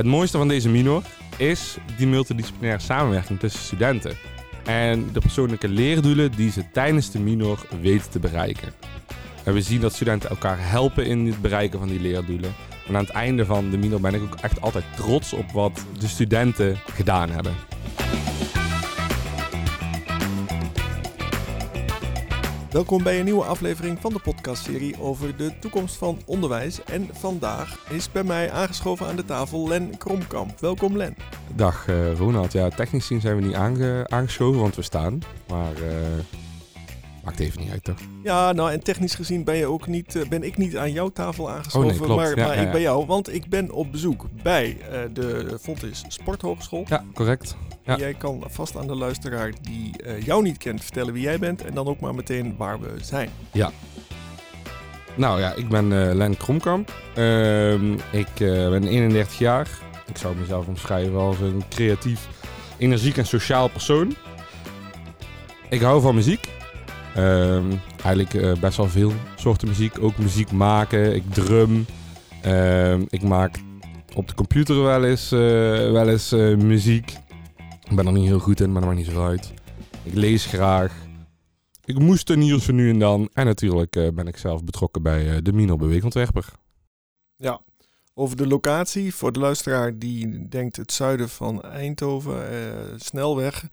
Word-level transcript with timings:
Het 0.00 0.08
mooiste 0.08 0.38
van 0.38 0.48
deze 0.48 0.68
minor 0.68 1.02
is 1.36 1.76
die 1.96 2.06
multidisciplinaire 2.06 2.82
samenwerking 2.82 3.38
tussen 3.38 3.60
studenten. 3.60 4.16
En 4.64 5.12
de 5.12 5.20
persoonlijke 5.20 5.68
leerdoelen 5.68 6.32
die 6.32 6.50
ze 6.50 6.70
tijdens 6.72 7.10
de 7.10 7.18
minor 7.18 7.66
weten 7.80 8.10
te 8.10 8.18
bereiken. 8.18 8.72
En 9.44 9.54
we 9.54 9.62
zien 9.62 9.80
dat 9.80 9.92
studenten 9.92 10.30
elkaar 10.30 10.56
helpen 10.60 11.06
in 11.06 11.26
het 11.26 11.40
bereiken 11.40 11.78
van 11.78 11.88
die 11.88 12.00
leerdoelen. 12.00 12.54
En 12.88 12.96
aan 12.96 13.04
het 13.04 13.12
einde 13.12 13.44
van 13.44 13.70
de 13.70 13.78
minor 13.78 14.00
ben 14.00 14.14
ik 14.14 14.22
ook 14.22 14.34
echt 14.40 14.60
altijd 14.60 14.84
trots 14.96 15.32
op 15.32 15.50
wat 15.50 15.84
de 15.98 16.08
studenten 16.08 16.78
gedaan 16.94 17.30
hebben. 17.30 17.54
Welkom 22.70 23.02
bij 23.02 23.18
een 23.18 23.24
nieuwe 23.24 23.44
aflevering 23.44 23.98
van 24.00 24.12
de 24.12 24.18
podcastserie 24.18 25.00
over 25.00 25.36
de 25.36 25.58
toekomst 25.58 25.96
van 25.96 26.18
onderwijs. 26.26 26.84
En 26.84 27.08
vandaag 27.12 27.86
is 27.88 28.12
bij 28.12 28.22
mij 28.22 28.50
aangeschoven 28.50 29.06
aan 29.06 29.16
de 29.16 29.24
tafel 29.24 29.68
Len 29.68 29.98
Kromkamp. 29.98 30.60
Welkom 30.60 30.96
Len. 30.96 31.16
Dag 31.54 31.88
eh, 31.88 32.16
Ronald. 32.18 32.52
Ja, 32.52 32.68
technisch 32.68 33.06
gezien 33.06 33.20
zijn 33.20 33.36
we 33.36 33.42
niet 33.42 33.54
aange 33.54 34.06
aangeschoven, 34.08 34.60
want 34.60 34.76
we 34.76 34.82
staan. 34.82 35.18
Maar 35.48 35.72
uh, 35.72 35.88
maakt 37.30 37.40
even 37.40 37.60
niet 37.60 37.70
uit, 37.70 37.84
toch? 37.84 37.98
Ja, 38.22 38.52
nou 38.52 38.72
en 38.72 38.82
technisch 38.82 39.14
gezien 39.14 39.44
ben, 39.44 39.56
je 39.56 39.66
ook 39.66 39.86
niet, 39.86 40.14
uh, 40.14 40.28
ben 40.28 40.42
ik 40.42 40.56
niet 40.56 40.76
aan 40.76 40.92
jouw 40.92 41.08
tafel 41.08 41.50
aangeschoven, 41.50 41.90
oh, 41.90 41.96
nee, 41.96 42.06
klopt. 42.06 42.20
maar, 42.20 42.38
ja, 42.38 42.46
maar 42.46 42.56
ja, 42.56 42.62
ik 42.62 42.70
bij 42.70 42.80
jou. 42.80 43.06
Want 43.06 43.34
ik 43.34 43.48
ben 43.48 43.70
op 43.70 43.92
bezoek 43.92 44.26
bij 44.42 44.76
de 45.12 45.58
Fontis 45.60 46.04
Sporthogeschool. 46.08 46.84
Ja, 46.88 47.04
correct. 47.14 47.56
Ja. 47.84 47.96
Jij 47.96 48.14
kan 48.14 48.44
vast 48.48 48.76
aan 48.76 48.86
de 48.86 48.94
luisteraar 48.94 49.52
die 49.60 49.92
uh, 50.06 50.22
jou 50.22 50.42
niet 50.42 50.58
kent 50.58 50.82
vertellen 50.82 51.12
wie 51.12 51.22
jij 51.22 51.38
bent 51.38 51.64
en 51.64 51.74
dan 51.74 51.86
ook 51.86 52.00
maar 52.00 52.14
meteen 52.14 52.54
waar 52.56 52.80
we 52.80 52.94
zijn. 53.00 53.30
Ja. 53.52 53.70
Nou 55.14 55.40
ja, 55.40 55.52
ik 55.52 55.68
ben 55.68 55.84
uh, 55.84 56.12
Len 56.12 56.36
Kromkamp. 56.36 56.92
Uh, 57.16 57.72
ik 58.12 58.40
uh, 58.40 58.68
ben 58.68 58.86
31 58.86 59.38
jaar. 59.38 59.68
Ik 60.06 60.16
zou 60.16 60.36
mezelf 60.36 60.66
omschrijven 60.66 61.18
als 61.18 61.40
een 61.40 61.62
creatief, 61.68 62.28
energiek 62.78 63.16
en 63.16 63.26
sociaal 63.26 63.68
persoon. 63.68 64.16
Ik 65.68 65.80
hou 65.80 66.00
van 66.00 66.14
muziek. 66.14 66.48
Ehm, 67.14 67.72
eigenlijk 67.92 68.34
uh, 68.34 68.52
best 68.60 68.76
wel 68.76 68.88
veel 68.88 69.12
soorten 69.36 69.68
muziek. 69.68 70.02
Ook 70.02 70.18
muziek 70.18 70.52
maken. 70.52 71.14
Ik 71.14 71.32
drum. 71.32 71.86
Ehm, 72.42 73.04
ik 73.08 73.22
maak 73.22 73.58
op 74.14 74.28
de 74.28 74.34
computer 74.34 74.82
wel 74.82 75.04
eens, 75.04 75.32
uh, 75.32 75.40
wel 75.90 76.08
eens 76.08 76.32
uh, 76.32 76.56
muziek. 76.56 77.10
Ik 77.90 77.96
ben 77.96 78.06
er 78.06 78.12
niet 78.12 78.26
heel 78.26 78.38
goed 78.38 78.60
in, 78.60 78.72
maar 78.72 78.80
dat 78.80 78.90
maakt 78.90 79.02
niet 79.02 79.14
zo 79.14 79.24
uit. 79.24 79.52
Ik 80.02 80.14
lees 80.14 80.46
graag. 80.46 80.94
Ik 81.84 81.98
moest 81.98 82.28
er 82.28 82.36
nieuws 82.36 82.64
van 82.64 82.74
nu 82.74 82.90
en 82.90 82.98
dan. 82.98 83.28
En 83.32 83.46
natuurlijk 83.46 83.90
ben 84.14 84.26
ik 84.26 84.36
zelf 84.36 84.64
betrokken 84.64 85.02
bij 85.02 85.42
de 85.42 85.52
Mino 85.52 85.76
Beweegontwerper. 85.76 86.46
Ja, 87.36 87.60
over 88.14 88.36
de 88.36 88.46
locatie. 88.46 89.14
Voor 89.14 89.32
de 89.32 89.38
luisteraar 89.38 89.98
die 89.98 90.48
denkt 90.48 90.76
het 90.76 90.92
zuiden 90.92 91.28
van 91.28 91.62
Eindhoven, 91.62 92.42
snelweg. 92.96 93.64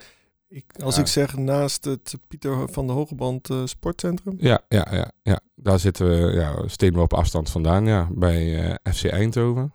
Ik, 0.49 0.65
als 0.83 0.95
ja. 0.95 1.01
ik 1.01 1.07
zeg 1.07 1.37
naast 1.37 1.85
het 1.85 2.15
Pieter 2.27 2.69
van 2.69 2.87
de 2.87 2.93
Hogeband 2.93 3.49
Sportcentrum. 3.65 4.35
Ja, 4.37 4.61
ja, 4.67 4.87
ja, 4.91 5.11
ja, 5.23 5.39
daar 5.55 5.79
zitten 5.79 6.09
we 6.09 6.31
ja, 6.31 6.67
steden 6.67 6.95
we 6.95 7.01
op 7.01 7.13
afstand 7.13 7.49
vandaan. 7.49 7.85
Ja, 7.85 8.07
bij 8.11 8.77
FC 8.83 9.05
Eindhoven. 9.05 9.73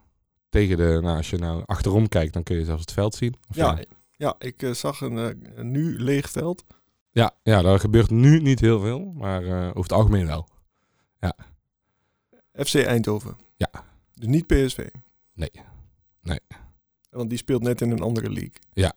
Tegen 0.49 0.77
de, 0.77 0.99
nou, 1.03 1.17
als 1.17 1.31
je 1.31 1.39
nou 1.39 1.63
achterom 1.67 2.09
kijkt, 2.09 2.33
dan 2.33 2.43
kun 2.43 2.57
je 2.57 2.65
zelfs 2.65 2.81
het 2.81 2.93
veld 2.93 3.15
zien. 3.15 3.35
Ja, 3.51 3.77
ja, 3.77 3.85
ja, 4.23 4.35
ik 4.39 4.63
uh, 4.63 4.73
zag 4.73 5.01
een, 5.01 5.17
uh, 5.17 5.65
nu 5.65 5.99
leeg 5.99 6.31
veld. 6.31 6.65
Ja, 7.11 7.31
ja, 7.43 7.63
daar 7.63 7.81
gebeurt 7.81 8.11
nu 8.11 8.41
niet 8.41 8.61
heel 8.61 8.81
veel, 8.81 9.01
maar 9.01 9.43
uh, 9.43 9.69
over 9.69 9.83
het 9.83 9.93
algemeen 9.93 10.27
wel. 10.27 10.49
Ja. 11.21 11.37
FC 12.53 12.75
Eindhoven. 12.75 13.37
Ja. 13.57 13.71
Dus 14.15 14.29
niet 14.29 14.47
PSV. 14.47 14.89
Nee. 15.35 15.51
Nee. 16.21 16.41
Want 17.11 17.29
die 17.29 17.39
speelt 17.39 17.63
net 17.63 17.81
in 17.81 17.91
een 17.91 18.03
andere 18.03 18.31
league. 18.31 18.55
Ja. 18.73 18.93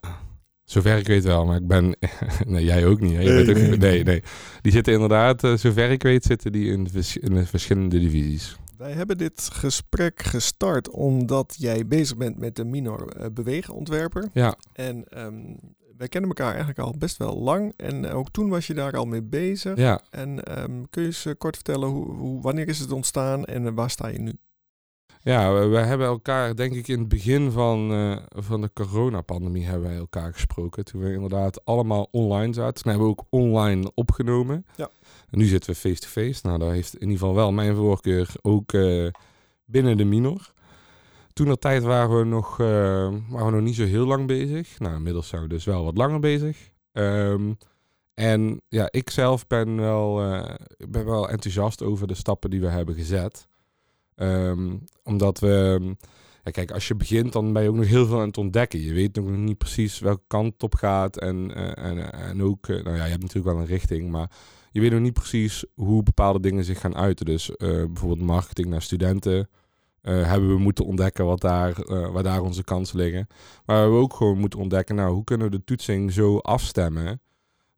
Zover 0.66 0.97
ik 0.97 1.08
weet 1.08 1.23
wel, 1.23 1.45
maar 1.45 1.58
ik 1.58 1.67
ben... 1.67 1.95
nee, 2.47 2.63
jij 2.63 2.85
ook 2.85 3.00
niet. 3.00 3.13
Hè? 3.13 3.22
Je 3.22 3.29
nee, 3.29 3.50
ook... 3.50 3.56
nee, 3.56 3.78
nee, 3.78 4.03
nee. 4.03 4.23
Die 4.62 4.72
zitten 4.72 4.94
inderdaad, 4.94 5.40
zover 5.59 5.91
ik 5.91 6.03
weet, 6.03 6.23
zitten 6.23 6.51
die 6.51 6.72
in, 6.72 6.90
vers 6.90 7.17
in 7.17 7.34
de 7.34 7.45
verschillende 7.45 8.00
divisies. 8.00 8.56
Wij 8.78 8.91
hebben 8.91 9.17
dit 9.17 9.50
gesprek 9.53 10.23
gestart 10.23 10.90
omdat 10.90 11.56
jij 11.57 11.88
bezig 11.88 12.17
bent 12.17 12.38
met 12.38 12.56
de 12.56 12.66
minor 12.66 13.17
uh, 13.19 13.25
beweegontwerper. 13.31 14.29
Ja. 14.34 14.56
En 14.73 15.06
um, 15.17 15.57
wij 15.97 16.07
kennen 16.07 16.29
elkaar 16.29 16.50
eigenlijk 16.50 16.79
al 16.79 16.95
best 16.97 17.17
wel 17.17 17.38
lang. 17.38 17.73
En 17.78 18.07
ook 18.07 18.29
toen 18.29 18.50
was 18.50 18.67
je 18.67 18.73
daar 18.73 18.97
al 18.97 19.06
mee 19.06 19.23
bezig. 19.23 19.78
Ja. 19.78 20.01
En 20.09 20.59
um, 20.61 20.90
kun 20.90 21.01
je 21.01 21.07
eens 21.07 21.28
kort 21.38 21.56
vertellen, 21.56 21.90
hoe, 21.90 22.11
hoe, 22.11 22.41
wanneer 22.41 22.67
is 22.67 22.79
het 22.79 22.91
ontstaan 22.91 23.45
en 23.45 23.73
waar 23.73 23.90
sta 23.90 24.07
je 24.07 24.19
nu? 24.19 24.34
Ja, 25.25 25.53
we, 25.53 25.66
we, 25.66 25.78
hebben 25.78 26.08
elkaar, 26.08 26.56
denk 26.56 26.74
ik, 26.74 26.88
in 26.88 27.00
het 27.00 27.08
begin 27.08 27.52
van, 27.52 27.91
uh, 27.91 28.18
van 28.30 28.62
de 28.62 28.69
coronapandemie 28.74 29.66
hebben 29.66 29.88
wij 29.88 29.97
elkaar 29.97 30.34
gesproken. 30.34 30.86
Toen 30.86 31.02
we 31.02 31.13
inderdaad 31.13 31.66
allemaal 31.66 32.08
online 32.12 32.53
zaten. 32.53 32.84
Toen 32.84 32.91
hebben 32.91 33.09
we 33.09 33.16
ook 33.18 33.25
online 33.30 33.91
opgenomen. 33.94 34.66
Ja. 34.75 34.90
En 35.30 35.38
nu 35.38 35.46
zitten 35.46 35.69
we 35.69 35.80
face-to-face. 35.80 36.28
-face. 36.28 36.47
Nou, 36.47 36.59
dat 36.59 36.72
heeft 36.72 36.94
in 36.94 37.00
ieder 37.02 37.18
geval 37.18 37.35
wel 37.35 37.52
mijn 37.52 37.75
voorkeur 37.75 38.30
ook 38.41 38.74
uh, 38.74 39.12
binnen 39.66 39.97
de 39.97 40.03
minor. 40.03 40.52
Toen 41.34 41.47
dat 41.47 41.62
tijd 41.62 41.84
waren 41.84 42.18
we, 42.18 42.25
nog, 42.25 42.59
uh, 42.59 42.68
waren 43.30 43.46
we 43.46 43.52
nog 43.52 43.62
niet 43.62 43.75
zo 43.75 43.85
heel 43.85 44.06
lang 44.06 44.28
bezig. 44.28 44.80
Nou, 44.80 44.96
inmiddels 44.96 45.28
zijn 45.28 45.41
we 45.41 45.47
dus 45.47 45.66
wel 45.66 45.84
wat 45.84 45.97
langer 45.97 46.19
bezig. 46.19 46.69
Um, 46.91 47.58
en 48.14 48.62
ja, 48.68 48.88
ik 48.91 49.09
zelf 49.09 49.47
ben 49.47 49.75
wel, 49.75 50.16
ben 50.90 51.06
wel 51.06 51.30
enthousiast 51.30 51.84
over 51.84 52.08
de 52.08 52.14
stappen 52.14 52.50
die 52.50 52.62
we 52.62 52.68
hebben 52.68 52.96
gezet. 52.96 53.47
Um, 54.16 54.84
omdat 55.03 55.40
we... 55.40 55.81
Ja, 56.44 56.52
kijk, 56.52 56.72
als 56.72 56.88
je 56.88 56.96
begint, 56.96 57.34
dan 57.34 57.53
ben 57.53 57.64
je 57.64 57.70
ook 57.70 57.76
nog 57.76 57.88
heel 57.88 58.06
veel 58.06 58.20
aan 58.20 58.28
het 58.28 58.38
ontdekken. 58.38 58.81
Je 58.81 58.94
weet 58.94 59.16
nog 59.16 59.26
niet 59.30 59.58
precies 59.58 60.00
welke 60.00 60.24
kant 60.28 60.64
op 60.64 60.76
gaat. 60.76 61.18
En, 61.18 61.52
uh, 61.58 61.78
en, 61.78 62.14
en 62.14 62.44
ook, 62.44 62.68
uh, 62.68 62.84
nou 62.84 62.96
ja, 62.96 63.03
je 63.03 63.09
hebt 63.09 63.22
natuurlijk 63.22 63.53
wel 63.53 63.64
een 63.64 63.70
richting, 63.70 64.12
maar 64.12 64.31
je 64.72 64.81
weet 64.81 64.92
nog 64.92 65.00
niet 65.00 65.14
precies 65.14 65.66
hoe 65.74 66.03
bepaalde 66.03 66.40
dingen 66.40 66.64
zich 66.64 66.80
gaan 66.80 66.96
uiten. 66.96 67.26
Dus 67.26 67.50
uh, 67.50 67.56
bijvoorbeeld 67.58 68.22
marketing 68.22 68.68
naar 68.68 68.81
studenten. 68.81 69.50
Hebben 70.02 70.50
we 70.50 70.58
moeten 70.58 70.86
ontdekken 70.86 71.26
wat 71.26 71.42
daar, 71.42 71.90
uh, 71.90 72.09
waar 72.09 72.24
daar 72.24 72.42
onze 72.42 72.64
kansen 72.64 72.97
liggen. 72.97 73.28
Maar 73.66 73.76
we 73.76 73.82
hebben 73.82 74.00
ook 74.00 74.14
gewoon 74.14 74.38
moeten 74.38 74.59
ontdekken, 74.59 74.96
nou, 74.96 75.14
hoe 75.14 75.24
kunnen 75.24 75.50
we 75.50 75.58
de 75.58 75.64
toetsing 75.64 76.12
zo 76.12 76.38
afstemmen 76.38 77.22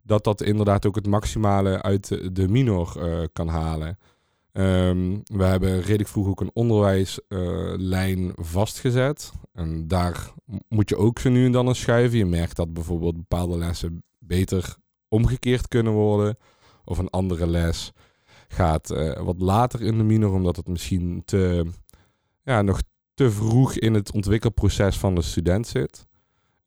dat 0.04 0.24
dat 0.24 0.42
inderdaad 0.42 0.86
ook 0.86 0.96
het 0.96 1.08
maximale 1.08 1.82
uit 1.82 2.08
de, 2.08 2.32
de 2.32 2.48
minor 2.48 2.98
kan 3.34 3.48
halen. 3.48 3.98
Um, 4.54 5.22
we 5.24 5.44
hebben 5.44 5.82
redelijk 5.82 6.10
vroeg 6.10 6.28
ook 6.28 6.42
een 6.42 6.52
onderwijslijn 6.54 8.32
vastgezet. 8.36 9.32
En 9.54 9.88
daar 9.88 10.34
moet 10.68 10.90
je 10.90 10.98
ook 10.98 11.20
zo 11.20 11.30
nu 11.30 11.46
en 11.46 11.52
dan 11.52 11.68
eens 11.68 11.80
schuiven. 11.80 12.18
Je 12.18 12.26
merkt 12.26 12.56
dat 12.56 12.74
bijvoorbeeld 12.74 13.16
bepaalde 13.16 13.58
lessen 13.58 14.04
beter 14.20 14.76
omgekeerd 15.08 15.68
kunnen 15.68 15.94
worden 15.94 16.38
of 16.86 16.98
een 16.98 17.10
andere 17.10 17.48
les 17.48 17.94
gaat 18.48 18.92
uh, 18.92 19.20
wat 19.20 19.42
later 19.42 19.82
in 19.82 19.98
de 19.98 20.04
minor, 20.04 20.34
omdat 20.34 20.56
het 20.56 20.68
misschien 20.68 21.22
te, 21.26 21.66
ja, 22.44 22.62
nog 22.62 22.82
te 23.14 23.32
vroeg 23.32 23.74
in 23.74 23.94
het 23.94 24.12
ontwikkelproces 24.12 24.98
van 24.98 25.16
de 25.16 25.22
student 25.22 25.68
zit. 25.68 26.07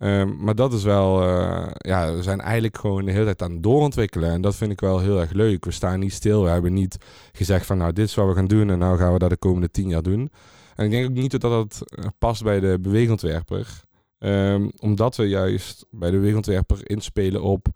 Um, 0.02 0.36
maar 0.44 0.54
dat 0.54 0.72
is 0.72 0.82
wel, 0.82 1.22
uh, 1.22 1.66
ja, 1.72 2.14
we 2.14 2.22
zijn 2.22 2.40
eigenlijk 2.40 2.78
gewoon 2.78 3.04
de 3.04 3.12
hele 3.12 3.24
tijd 3.24 3.42
aan 3.42 3.52
het 3.52 3.62
doorontwikkelen. 3.62 4.30
En 4.30 4.40
dat 4.40 4.56
vind 4.56 4.72
ik 4.72 4.80
wel 4.80 4.98
heel 4.98 5.20
erg 5.20 5.32
leuk. 5.32 5.64
We 5.64 5.70
staan 5.70 5.98
niet 5.98 6.12
stil. 6.12 6.42
We 6.42 6.48
hebben 6.48 6.72
niet 6.72 6.96
gezegd 7.32 7.66
van, 7.66 7.78
nou, 7.78 7.92
dit 7.92 8.06
is 8.06 8.14
wat 8.14 8.28
we 8.28 8.34
gaan 8.34 8.46
doen 8.46 8.70
en 8.70 8.78
nou 8.78 8.98
gaan 8.98 9.12
we 9.12 9.18
dat 9.18 9.30
de 9.30 9.36
komende 9.36 9.70
tien 9.70 9.88
jaar 9.88 10.02
doen. 10.02 10.30
En 10.76 10.84
ik 10.84 10.90
denk 10.90 11.08
ook 11.08 11.14
niet 11.14 11.30
dat 11.30 11.40
dat 11.40 11.82
past 12.18 12.42
bij 12.42 12.60
de 12.60 12.78
beweegontwerper. 12.80 13.82
Um, 14.18 14.70
omdat 14.78 15.16
we 15.16 15.24
juist 15.24 15.86
bij 15.90 16.10
de 16.10 16.16
beweegontwerper 16.16 16.90
inspelen 16.90 17.42
op 17.42 17.66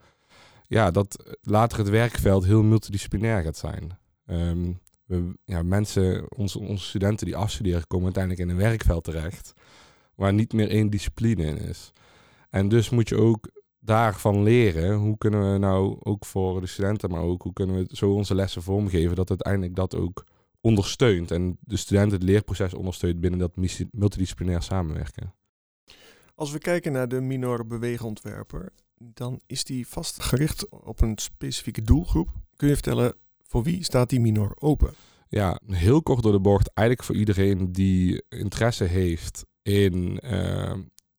ja, 0.66 0.90
dat 0.90 1.36
later 1.42 1.78
het 1.78 1.88
werkveld 1.88 2.44
heel 2.44 2.62
multidisciplinair 2.62 3.42
gaat 3.42 3.56
zijn. 3.56 3.98
Um, 4.26 4.80
we, 5.04 5.36
ja, 5.44 5.62
mensen, 5.62 6.24
onze, 6.36 6.58
onze 6.58 6.84
studenten 6.84 7.26
die 7.26 7.36
afstuderen, 7.36 7.86
komen 7.86 8.04
uiteindelijk 8.04 8.42
in 8.42 8.48
een 8.48 8.62
werkveld 8.62 9.04
terecht 9.04 9.52
waar 10.14 10.32
niet 10.32 10.52
meer 10.52 10.68
één 10.68 10.90
discipline 10.90 11.44
in 11.44 11.58
is. 11.58 11.92
En 12.54 12.68
dus 12.68 12.90
moet 12.90 13.08
je 13.08 13.16
ook 13.16 13.48
daarvan 13.78 14.42
leren, 14.42 14.94
hoe 14.94 15.18
kunnen 15.18 15.52
we 15.52 15.58
nou 15.58 15.96
ook 16.02 16.24
voor 16.24 16.60
de 16.60 16.66
studenten, 16.66 17.10
maar 17.10 17.22
ook 17.22 17.42
hoe 17.42 17.52
kunnen 17.52 17.76
we 17.76 17.96
zo 17.96 18.12
onze 18.12 18.34
lessen 18.34 18.62
vormgeven 18.62 19.16
dat 19.16 19.28
uiteindelijk 19.28 19.74
dat 19.74 19.96
ook 19.96 20.24
ondersteunt 20.60 21.30
en 21.30 21.58
de 21.60 21.76
student 21.76 22.12
het 22.12 22.22
leerproces 22.22 22.74
ondersteunt 22.74 23.20
binnen 23.20 23.40
dat 23.40 23.56
multidisciplinair 23.90 24.62
samenwerken. 24.62 25.34
Als 26.34 26.52
we 26.52 26.58
kijken 26.58 26.92
naar 26.92 27.08
de 27.08 27.20
minor 27.20 27.66
beweegontwerper, 27.66 28.72
dan 28.98 29.40
is 29.46 29.64
die 29.64 29.86
vast 29.86 30.22
gericht 30.22 30.68
op 30.68 31.00
een 31.00 31.18
specifieke 31.18 31.82
doelgroep. 31.82 32.28
Kun 32.56 32.68
je 32.68 32.74
vertellen, 32.74 33.14
voor 33.42 33.62
wie 33.62 33.84
staat 33.84 34.08
die 34.08 34.20
minor 34.20 34.52
open? 34.58 34.94
Ja, 35.28 35.60
heel 35.66 36.02
kort 36.02 36.22
door 36.22 36.32
de 36.32 36.40
bocht. 36.40 36.70
Eigenlijk 36.74 37.06
voor 37.06 37.16
iedereen 37.16 37.72
die 37.72 38.24
interesse 38.28 38.84
heeft 38.84 39.44
in 39.62 40.20
uh, 40.24 40.72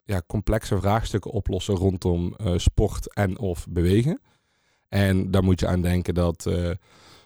ja, 0.05 0.21
complexe 0.27 0.79
vraagstukken 0.79 1.31
oplossen 1.31 1.75
rondom 1.75 2.35
uh, 2.41 2.57
sport 2.57 3.13
en 3.13 3.39
of 3.39 3.67
bewegen. 3.69 4.21
En 4.89 5.31
daar 5.31 5.43
moet 5.43 5.59
je 5.59 5.67
aan 5.67 5.81
denken 5.81 6.13
dat 6.13 6.45
uh, 6.47 6.69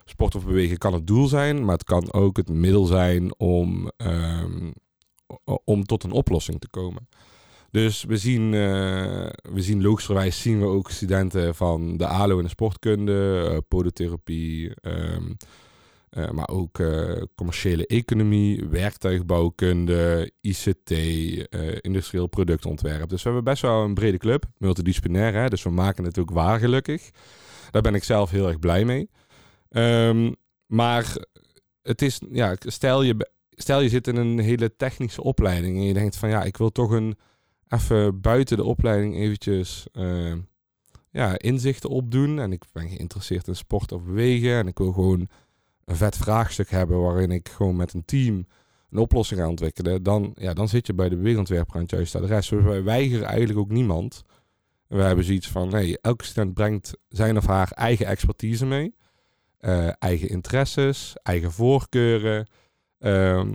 sport 0.06 0.36
of 0.36 0.46
bewegen 0.46 0.78
kan 0.78 0.94
het 0.94 1.08
doel 1.08 1.28
zijn, 1.28 1.66
maar 1.66 1.74
het 1.74 1.84
kan 1.84 2.14
ook 2.14 2.38
het 2.38 2.50
middel 2.50 2.86
zijn 2.86 3.40
om, 3.40 3.92
um, 3.98 4.74
om 5.64 5.84
tot 5.84 6.04
een 6.04 6.12
oplossing 6.12 6.60
te 6.60 6.70
komen. 6.70 7.08
Dus 7.72 8.04
we 8.04 8.18
zien, 8.18 8.42
uh, 8.42 9.30
we 9.42 9.62
zien 9.62 9.82
logischerwijs 9.82 10.42
zien 10.42 10.60
we 10.60 10.66
ook 10.66 10.92
studenten 10.92 11.56
van 11.56 11.98
de 11.98 12.08
ALO 12.08 12.38
en 12.38 12.44
de 12.44 12.50
sportkunde, 12.50 13.64
podotherapie, 13.68 14.72
um, 14.82 15.38
uh, 16.12 16.30
maar 16.30 16.50
ook 16.50 16.82
commerciële 17.36 17.88
economie, 17.88 18.66
werktuigbouwkunde, 18.66 20.32
ICT, 20.42 20.92
industrieel 21.82 22.28
productontwerp. 22.28 23.10
Dus 23.10 23.24
we 23.24 23.30
hebben 23.30 23.52
best 23.52 23.62
wel 23.62 23.84
een 23.84 23.94
brede 23.94 24.18
club, 24.18 24.46
multidisciplinair, 24.58 25.34
hè? 25.34 25.48
dus 25.48 25.64
we 25.64 25.70
maken 25.70 26.04
het 26.04 26.20
ook 26.20 26.32
waar 26.32 26.60
gelukkig. 26.60 27.10
Daar 27.72 27.82
ben 27.82 27.96
ik 27.96 28.04
zelf 28.04 28.30
heel 28.30 28.48
erg 28.48 28.60
blij 28.60 28.86
mee. 28.86 29.10
Um, 29.70 30.36
maar 30.66 31.18
het 31.82 32.02
is, 32.02 32.22
ja, 32.32 32.56
stel 32.60 33.02
je, 33.02 33.30
stel 33.50 33.82
je 33.82 33.90
zit 33.90 34.08
in 34.08 34.16
een 34.16 34.40
hele 34.40 34.76
technische 34.76 35.24
opleiding 35.24 35.78
en 35.78 35.84
je 35.84 35.94
denkt 35.94 36.16
van 36.16 36.30
ja, 36.30 36.44
ik 36.44 36.58
wil 36.58 36.72
toch 36.72 36.92
een 36.92 37.18
even 37.68 38.22
buiten 38.22 38.58
de 38.58 38.64
opleiding 38.64 39.16
eventjes 39.16 39.88
uh, 39.94 40.36
ja, 41.12 41.40
inzichten 41.40 41.90
opdoen. 41.90 42.40
En 42.40 42.52
ik 42.52 42.64
ben 42.72 42.90
geïnteresseerd 42.90 43.48
in 43.48 43.56
sport 43.56 43.92
of 43.92 44.04
bewegen. 44.04 44.58
En 44.58 44.68
ik 44.68 44.78
wil 44.78 44.92
gewoon 44.92 45.28
een 45.90 45.96
vet 45.96 46.18
vraagstuk 46.18 46.70
hebben 46.70 47.02
waarin 47.02 47.32
ik 47.32 47.50
gewoon 47.50 47.76
met 47.76 47.94
een 47.94 48.06
team 48.06 48.46
een 48.92 48.98
oplossing 48.98 49.40
ga 49.40 49.48
ontwikkelen. 49.48 50.04
Dan, 50.04 50.32
ja, 50.36 50.54
dan 50.54 50.68
zit 50.68 50.88
je 50.88 50.94
bij 50.94 51.10
de 51.10 51.16
beweegontwerper 51.16 51.76
aan 51.76 51.82
het 51.82 51.92
juiste 51.92 52.18
adres. 52.18 52.50
Dus 52.50 52.64
wij 52.64 52.84
weigeren 52.84 53.26
eigenlijk 53.26 53.60
ook 53.60 53.72
niemand. 53.72 54.24
We 54.88 55.02
hebben 55.02 55.26
zoiets 55.26 55.48
van, 55.48 55.70
nee, 55.70 56.00
elke 56.02 56.26
student 56.26 56.54
brengt 56.54 56.98
zijn 57.08 57.38
of 57.38 57.46
haar 57.46 57.72
eigen 57.72 58.06
expertise 58.06 58.66
mee. 58.66 58.96
Uh, 59.62 59.90
eigen 60.00 60.30
interesses, 60.30 61.16
eigen 61.24 61.52
voorkeuren, 61.52 62.48
uh, 63.00 63.46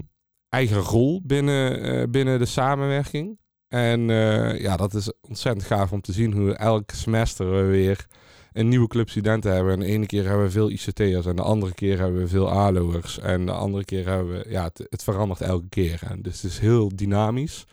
eigen 0.48 0.78
rol 0.80 1.20
binnen, 1.24 1.94
uh, 1.94 2.02
binnen 2.10 2.38
de 2.38 2.46
samenwerking. 2.46 3.38
En 3.68 4.08
uh, 4.08 4.60
ja, 4.60 4.76
dat 4.76 4.94
is 4.94 5.12
ontzettend 5.20 5.66
gaaf 5.66 5.92
om 5.92 6.00
te 6.00 6.12
zien 6.12 6.32
hoe 6.32 6.54
elk 6.54 6.90
semester 6.90 7.50
we 7.50 7.62
weer 7.62 8.06
een 8.54 8.68
nieuwe 8.68 8.86
club 8.86 9.10
studenten 9.10 9.52
hebben. 9.52 9.72
En 9.72 9.80
de 9.80 9.86
ene 9.86 10.06
keer 10.06 10.24
hebben 10.26 10.44
we 10.44 10.50
veel 10.50 10.70
ICT'ers 10.70 11.26
en 11.26 11.36
de 11.36 11.42
andere 11.42 11.74
keer 11.74 11.98
hebben 11.98 12.20
we 12.20 12.28
veel 12.28 12.50
ALO'ers. 12.50 13.18
En 13.18 13.46
de 13.46 13.52
andere 13.52 13.84
keer 13.84 14.06
hebben 14.08 14.32
we, 14.32 14.44
ja, 14.48 14.64
het, 14.64 14.86
het 14.90 15.02
verandert 15.02 15.40
elke 15.40 15.68
keer. 15.68 16.00
En 16.08 16.22
dus 16.22 16.42
het 16.42 16.50
is 16.50 16.58
heel 16.58 16.90
dynamisch. 16.94 17.66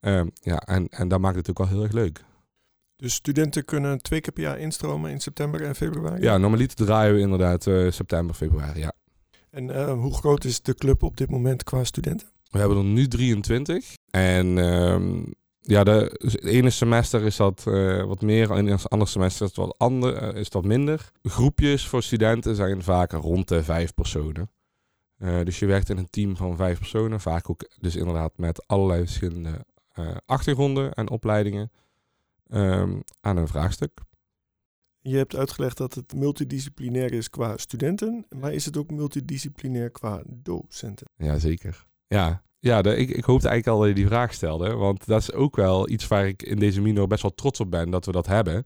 Um, 0.00 0.30
ja, 0.42 0.58
en, 0.58 0.88
en 0.88 1.08
dat 1.08 1.20
maakt 1.20 1.36
het 1.36 1.50
ook 1.50 1.58
wel 1.58 1.68
heel 1.68 1.82
erg 1.82 1.92
leuk. 1.92 2.24
Dus 2.96 3.14
studenten 3.14 3.64
kunnen 3.64 4.02
twee 4.02 4.20
keer 4.20 4.32
per 4.32 4.42
jaar 4.42 4.58
instromen 4.58 5.10
in 5.10 5.20
september 5.20 5.62
en 5.62 5.74
februari? 5.74 6.22
Ja, 6.22 6.38
normaliter 6.38 6.86
draaien 6.86 7.14
we 7.14 7.20
inderdaad 7.20 7.66
uh, 7.66 7.90
september, 7.90 8.34
februari, 8.34 8.80
ja. 8.80 8.92
En 9.50 9.68
uh, 9.68 9.92
hoe 9.92 10.14
groot 10.14 10.44
is 10.44 10.62
de 10.62 10.74
club 10.74 11.02
op 11.02 11.16
dit 11.16 11.30
moment 11.30 11.64
qua 11.64 11.84
studenten? 11.84 12.28
We 12.50 12.58
hebben 12.58 12.78
er 12.78 12.84
nu 12.84 13.08
23. 13.08 13.94
En 14.10 14.46
um, 14.56 15.34
ja, 15.68 15.84
de, 15.84 16.18
het 16.18 16.44
ene 16.44 16.70
semester 16.70 17.24
is 17.24 17.36
dat 17.36 17.64
uh, 17.68 18.04
wat 18.04 18.22
meer, 18.22 18.50
en 18.50 18.66
het 18.66 18.90
andere 18.90 19.10
semester 19.10 19.46
is 19.46 19.56
het 19.56 19.66
wat, 19.66 19.78
ander, 19.78 20.36
is 20.36 20.50
dat 20.50 20.64
minder. 20.64 21.10
Groepjes 21.22 21.86
voor 21.86 22.02
studenten 22.02 22.56
zijn 22.56 22.82
vaak 22.82 23.12
rond 23.12 23.48
de 23.48 23.64
vijf 23.64 23.94
personen. 23.94 24.50
dus 25.18 25.58
je 25.58 25.66
werkt 25.66 25.88
in 25.88 25.96
een 25.98 26.10
team 26.10 26.36
van 26.36 26.56
vijf 26.56 26.78
personen, 26.78 27.20
vaak 27.20 27.50
ook 27.50 27.68
dus 27.80 27.96
inderdaad 27.96 28.32
met 28.36 28.66
allerlei 28.66 29.00
verschillende 29.00 29.66
achtergronden 30.26 30.92
en 30.92 31.10
opleidingen 31.10 31.70
um, 32.50 33.02
aan 33.20 33.36
een 33.36 33.48
vraagstuk. 33.48 34.00
Je 35.00 35.16
hebt 35.16 35.36
uitgelegd 35.36 35.76
dat 35.76 35.94
het 35.94 36.14
multidisciplinair 36.14 37.12
is 37.12 37.30
qua 37.30 37.56
studenten, 37.56 38.26
maar 38.38 38.52
is 38.52 38.64
het 38.64 38.76
ook 38.76 38.90
multidisciplinair 38.90 39.90
qua 39.90 40.22
docenten? 40.26 41.06
Ja, 41.16 41.38
zeker. 41.38 41.86
Ja, 42.06 42.42
ja 42.60 42.82
de, 42.82 42.96
ik, 42.96 43.10
ik 43.10 43.24
hoopte 43.24 43.48
eigenlijk 43.48 43.78
al 43.78 43.78
dat 43.78 43.88
je 43.88 44.02
die 44.02 44.06
vraag 44.06 44.34
stelde, 44.34 44.74
want 44.74 45.06
dat 45.06 45.20
is 45.20 45.32
ook 45.32 45.56
wel 45.56 45.88
iets 45.88 46.06
waar 46.06 46.26
ik 46.26 46.42
in 46.42 46.58
deze 46.58 46.80
minor 46.80 47.06
best 47.06 47.22
wel 47.22 47.34
trots 47.34 47.60
op 47.60 47.70
ben 47.70 47.90
dat 47.90 48.06
we 48.06 48.12
dat 48.12 48.26
hebben. 48.26 48.64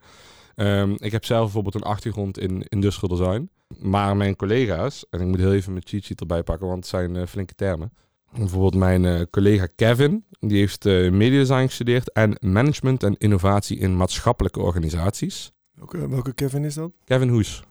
Um, 0.56 0.94
ik 0.98 1.12
heb 1.12 1.24
zelf 1.24 1.42
bijvoorbeeld 1.42 1.74
een 1.74 1.82
achtergrond 1.82 2.38
in 2.38 2.62
industrial 2.68 3.16
design, 3.16 3.50
maar 3.78 4.16
mijn 4.16 4.36
collega's, 4.36 5.06
en 5.10 5.20
ik 5.20 5.26
moet 5.26 5.38
heel 5.38 5.52
even 5.52 5.72
mijn 5.72 5.86
cheat 5.86 6.04
sheet 6.04 6.20
erbij 6.20 6.42
pakken, 6.42 6.66
want 6.66 6.78
het 6.78 6.88
zijn 6.88 7.14
uh, 7.14 7.26
flinke 7.26 7.54
termen. 7.54 7.92
Bijvoorbeeld 8.36 8.74
mijn 8.74 9.04
uh, 9.04 9.20
collega 9.30 9.66
Kevin, 9.74 10.24
die 10.38 10.58
heeft 10.58 10.86
uh, 10.86 11.18
design 11.18 11.66
gestudeerd 11.66 12.12
en 12.12 12.36
management 12.40 13.02
en 13.02 13.16
innovatie 13.18 13.78
in 13.78 13.96
maatschappelijke 13.96 14.60
organisaties. 14.60 15.52
Welke, 15.72 16.08
welke 16.08 16.34
Kevin 16.34 16.64
is 16.64 16.74
dat? 16.74 16.90
Kevin 17.04 17.28
Hoes. 17.28 17.62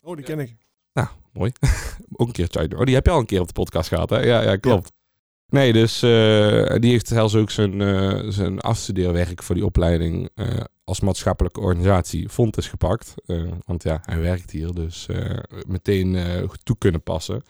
Oh, 0.00 0.16
die 0.16 0.24
ken 0.24 0.38
ik. 0.38 0.56
Nou, 0.92 1.08
mooi. 1.32 1.52
Ook 2.16 2.26
een 2.26 2.32
keertje 2.32 2.76
Oh, 2.78 2.84
die 2.84 2.94
heb 2.94 3.06
je 3.06 3.12
al 3.12 3.18
een 3.18 3.26
keer 3.26 3.40
op 3.40 3.46
de 3.46 3.52
podcast 3.52 3.88
gehad, 3.88 4.10
hè? 4.10 4.20
Ja, 4.20 4.42
ja 4.42 4.56
klopt. 4.56 4.92
Nee, 5.50 5.72
dus 5.72 6.02
uh, 6.02 6.74
die 6.78 6.90
heeft 6.90 7.08
zelfs 7.08 7.34
ook 7.34 7.50
zijn, 7.50 7.80
uh, 7.80 8.18
zijn 8.28 8.60
afstudeerwerk 8.60 9.42
voor 9.42 9.54
die 9.54 9.64
opleiding 9.64 10.28
uh, 10.34 10.46
als 10.84 11.00
maatschappelijke 11.00 11.60
organisatie 11.60 12.28
Fontes 12.28 12.68
gepakt. 12.68 13.14
want 13.66 13.82
ja, 13.82 14.00
hij 14.02 14.20
werkt 14.20 14.50
hier, 14.50 14.74
dus 14.74 15.06
meteen 15.66 16.16
toe 16.62 16.76
kunnen 16.78 17.02
passen. 17.02 17.42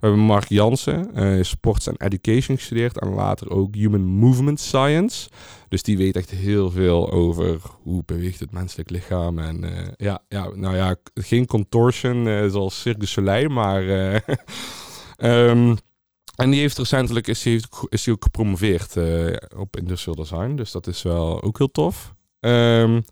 We 0.00 0.10
hebben 0.10 0.26
Mark 0.26 0.48
Jansen, 0.48 1.10
uh, 1.14 1.42
sports 1.42 1.86
en 1.86 1.94
education 1.98 2.56
gestudeerd 2.56 2.98
en 2.98 3.08
later 3.08 3.50
ook 3.50 3.74
human 3.74 4.04
movement 4.04 4.60
science. 4.60 5.28
Dus 5.68 5.82
die 5.82 5.96
weet 5.96 6.16
echt 6.16 6.30
heel 6.30 6.70
veel 6.70 7.10
over 7.10 7.60
hoe 7.82 8.02
beweegt 8.06 8.40
het 8.40 8.52
menselijk 8.52 8.90
lichaam. 8.90 9.38
En 9.38 9.64
ja, 9.96 10.22
ja, 10.28 10.48
nou 10.54 10.76
ja, 10.76 10.96
geen 11.14 11.46
contortion 11.46 12.50
zoals 12.50 12.80
Cirque 12.80 13.00
du 13.00 13.06
Soleil, 13.06 13.48
maar... 13.48 13.82
um, 15.18 15.76
en 16.36 16.50
die 16.50 16.60
heeft 16.60 16.78
recentelijk 16.78 17.26
is 17.26 17.44
hij, 17.44 17.62
ook 18.10 18.22
gepromoveerd 18.22 18.96
op 19.56 19.76
industrial 19.76 20.16
design. 20.16 20.54
Dus 20.54 20.70
dat 20.70 20.86
is 20.86 21.02
wel 21.02 21.42
ook 21.42 21.58
heel 21.58 21.70
tof. 21.70 22.14
Um, 22.40 23.04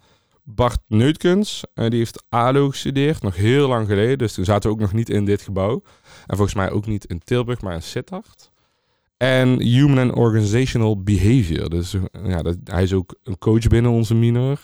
Bart 0.44 0.78
Neutkens, 0.86 1.64
die 1.74 1.98
heeft 1.98 2.24
ALO 2.28 2.70
gestudeerd, 2.70 3.22
nog 3.22 3.36
heel 3.36 3.68
lang 3.68 3.86
geleden. 3.88 4.18
Dus 4.18 4.32
toen 4.32 4.44
zaten 4.44 4.70
we 4.70 4.76
ook 4.76 4.82
nog 4.82 4.92
niet 4.92 5.10
in 5.10 5.24
dit 5.24 5.42
gebouw. 5.42 5.82
En 6.26 6.36
volgens 6.36 6.54
mij 6.54 6.70
ook 6.70 6.86
niet 6.86 7.04
in 7.04 7.18
Tilburg, 7.24 7.60
maar 7.60 7.74
in 7.74 7.82
Sittard. 7.82 8.50
En 9.16 9.60
Human 9.60 9.98
and 9.98 10.12
Organizational 10.12 11.02
Behavior. 11.02 11.68
Dus 11.70 11.96
ja, 12.24 12.42
dat, 12.42 12.56
hij 12.64 12.82
is 12.82 12.92
ook 12.92 13.14
een 13.22 13.38
coach 13.38 13.66
binnen 13.66 13.90
onze 13.90 14.14
minor. 14.14 14.60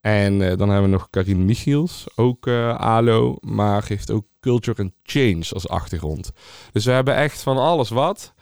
En 0.00 0.32
uh, 0.40 0.56
dan 0.56 0.68
hebben 0.68 0.90
we 0.90 0.96
nog 0.96 1.10
Karin 1.10 1.44
Michiels, 1.44 2.06
ook 2.14 2.48
ALO, 2.76 3.36
maar 3.40 3.84
heeft 3.86 4.10
ook 4.10 4.26
Culture 4.44 4.82
and 4.82 4.92
Change 5.02 5.44
als 5.52 5.68
achtergrond. 5.68 6.32
Dus 6.72 6.84
we 6.84 6.90
hebben 6.90 7.14
echt 7.14 7.42
van 7.42 7.56
alles 7.56 7.88
wat. 7.88 8.34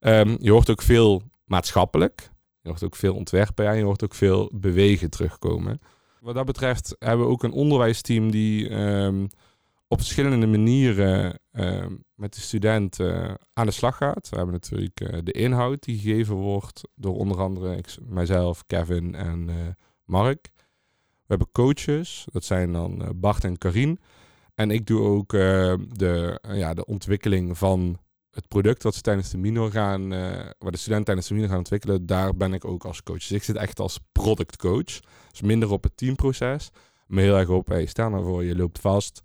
Um, 0.00 0.36
je 0.40 0.50
hoort 0.50 0.70
ook 0.70 0.82
veel 0.82 1.22
maatschappelijk. 1.44 2.30
Je 2.62 2.68
hoort 2.68 2.84
ook 2.84 2.96
veel 2.96 3.14
ontwerpen 3.14 3.66
en 3.66 3.76
je 3.76 3.84
hoort 3.84 4.04
ook 4.04 4.14
veel 4.14 4.50
bewegen 4.54 5.10
terugkomen. 5.10 5.80
Wat 6.20 6.34
dat 6.34 6.46
betreft 6.46 6.96
hebben 6.98 7.26
we 7.26 7.32
ook 7.32 7.42
een 7.42 7.52
onderwijsteam 7.52 8.30
die 8.30 8.70
um, 8.70 9.28
op 9.88 9.98
verschillende 9.98 10.46
manieren 10.46 11.38
uh, 11.52 11.86
met 12.14 12.34
de 12.34 12.40
student 12.40 12.98
uh, 12.98 13.34
aan 13.52 13.66
de 13.66 13.72
slag 13.72 13.96
gaat. 13.96 14.28
We 14.28 14.36
hebben 14.36 14.54
natuurlijk 14.54 15.00
uh, 15.00 15.18
de 15.22 15.32
inhoud 15.32 15.82
die 15.82 15.98
gegeven 15.98 16.34
wordt 16.34 16.80
door 16.94 17.16
onder 17.16 17.40
andere 17.40 17.76
ik, 17.76 17.96
mijzelf, 18.08 18.66
Kevin 18.66 19.14
en 19.14 19.48
eh, 19.48 19.56
Mark. 20.04 20.50
We 20.56 21.32
hebben 21.34 21.48
coaches, 21.52 22.26
dat 22.32 22.44
zijn 22.44 22.72
dan 22.72 23.12
Bart 23.14 23.44
en 23.44 23.58
Karin. 23.58 23.98
En 24.56 24.70
ik 24.70 24.86
doe 24.86 25.00
ook 25.00 25.30
de, 25.30 26.40
ja, 26.52 26.74
de 26.74 26.84
ontwikkeling 26.84 27.58
van 27.58 27.98
het 28.30 28.48
product 28.48 28.82
wat 28.82 28.94
ze 28.94 29.00
tijdens 29.00 29.30
de 29.30 29.38
minor 29.38 29.70
gaan, 29.70 30.08
waar 30.58 30.72
de 30.72 30.76
studenten 30.76 31.04
tijdens 31.04 31.28
de 31.28 31.34
minor 31.34 31.48
gaan 31.48 31.58
ontwikkelen, 31.58 32.06
daar 32.06 32.36
ben 32.36 32.52
ik 32.52 32.64
ook 32.64 32.84
als 32.84 33.02
coach. 33.02 33.18
Dus 33.18 33.32
ik 33.32 33.42
zit 33.42 33.56
echt 33.56 33.80
als 33.80 33.98
product 34.12 34.56
coach. 34.56 35.00
Dus 35.30 35.40
minder 35.40 35.70
op 35.70 35.82
het 35.82 35.96
teamproces, 35.96 36.70
maar 37.06 37.22
heel 37.22 37.36
erg 37.36 37.48
op, 37.48 37.66
hey, 37.66 37.86
stel 37.86 38.10
nou 38.10 38.24
voor, 38.24 38.44
je 38.44 38.56
loopt 38.56 38.78
vast 38.78 39.22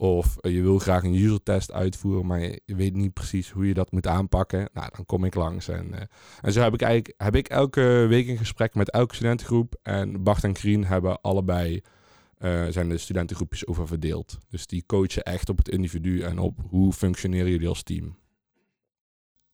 of 0.00 0.36
je 0.40 0.62
wil 0.62 0.78
graag 0.78 1.02
een 1.02 1.14
user 1.14 1.42
test 1.42 1.72
uitvoeren, 1.72 2.26
maar 2.26 2.40
je, 2.40 2.60
weet 2.64 2.94
niet 2.94 3.12
precies 3.12 3.50
hoe 3.50 3.66
je 3.66 3.74
dat 3.74 3.92
moet 3.92 4.06
aanpakken. 4.06 4.68
Nou, 4.72 4.88
dan 4.96 5.04
kom 5.04 5.24
ik 5.24 5.34
langs. 5.34 5.68
En, 5.68 6.08
en 6.40 6.52
zo 6.52 6.60
heb 6.60 6.74
ik 6.74 6.82
eigenlijk 6.82 7.14
heb 7.22 7.34
ik 7.34 7.48
elke 7.48 8.06
week 8.08 8.28
een 8.28 8.38
gesprek 8.38 8.74
met 8.74 8.90
elke 8.90 9.14
studentengroep. 9.14 9.78
En 9.82 10.22
Bart 10.22 10.44
en 10.44 10.52
Krien 10.52 10.84
hebben 10.84 11.20
allebei 11.20 11.82
uh, 12.40 12.66
zijn 12.68 12.88
de 12.88 12.98
studentengroepjes 12.98 13.66
over 13.66 13.86
verdeeld. 13.86 14.38
Dus 14.48 14.66
die 14.66 14.84
coachen 14.86 15.22
echt 15.22 15.48
op 15.48 15.58
het 15.58 15.68
individu 15.68 16.20
en 16.20 16.38
op 16.38 16.58
hoe 16.68 16.92
functioneren 16.92 17.50
jullie 17.50 17.68
als 17.68 17.82
team. 17.82 18.16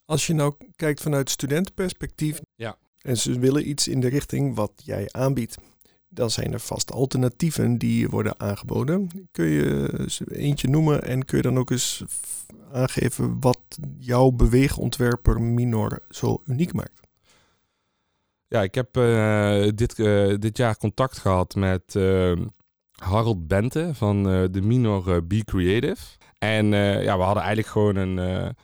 Als 0.04 0.26
je 0.26 0.34
nou 0.34 0.54
kijkt 0.76 1.00
vanuit 1.00 1.30
studentenperspectief 1.30 2.40
ja. 2.54 2.76
en 2.98 3.16
ze 3.16 3.38
willen 3.38 3.68
iets 3.68 3.88
in 3.88 4.00
de 4.00 4.08
richting 4.08 4.54
wat 4.54 4.72
jij 4.84 5.08
aanbiedt 5.10 5.56
dan 6.14 6.30
zijn 6.30 6.52
er 6.52 6.60
vast 6.60 6.92
alternatieven 6.92 7.78
die 7.78 8.08
worden 8.08 8.40
aangeboden. 8.40 9.08
Kun 9.30 9.44
je 9.44 10.08
eentje 10.28 10.68
noemen 10.68 11.02
en 11.02 11.24
kun 11.24 11.36
je 11.36 11.42
dan 11.42 11.58
ook 11.58 11.70
eens 11.70 12.04
aangeven 12.72 13.40
wat 13.40 13.58
jouw 13.98 14.30
beweegontwerper 14.30 15.42
Minor 15.42 15.98
zo 16.08 16.42
uniek 16.46 16.72
maakt? 16.72 17.00
Ja, 18.48 18.62
ik 18.62 18.74
heb 18.74 18.96
uh, 18.96 19.68
dit, 19.74 19.98
uh, 19.98 20.34
dit 20.38 20.56
jaar 20.56 20.76
contact 20.76 21.18
gehad 21.18 21.54
met 21.54 21.94
uh, 21.94 22.40
Harold 23.02 23.48
Bente 23.48 23.90
van 23.94 24.22
de 24.22 24.62
Minor 24.62 25.26
Be 25.26 25.44
Creative. 25.44 26.16
En 26.38 26.66
ja, 27.02 27.16
we 27.16 27.22
hadden 27.22 27.42
eigenlijk 27.42 27.68
gewoon 27.68 27.96
een 27.96 28.54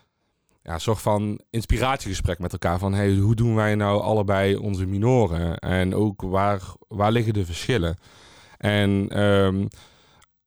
ja, 0.63 0.79
soort 0.79 1.01
van 1.01 1.41
inspiratiegesprek 1.51 2.39
met 2.39 2.53
elkaar. 2.53 2.79
Van 2.79 2.95
hey, 2.95 3.15
hoe 3.15 3.35
doen 3.35 3.55
wij 3.55 3.75
nou 3.75 4.01
allebei 4.01 4.57
onze 4.57 4.87
minoren? 4.87 5.59
En 5.59 5.95
ook 5.95 6.23
waar, 6.23 6.63
waar 6.89 7.13
liggen 7.13 7.33
de 7.33 7.45
verschillen? 7.45 7.99
En 8.57 9.09
ehm, 9.09 9.67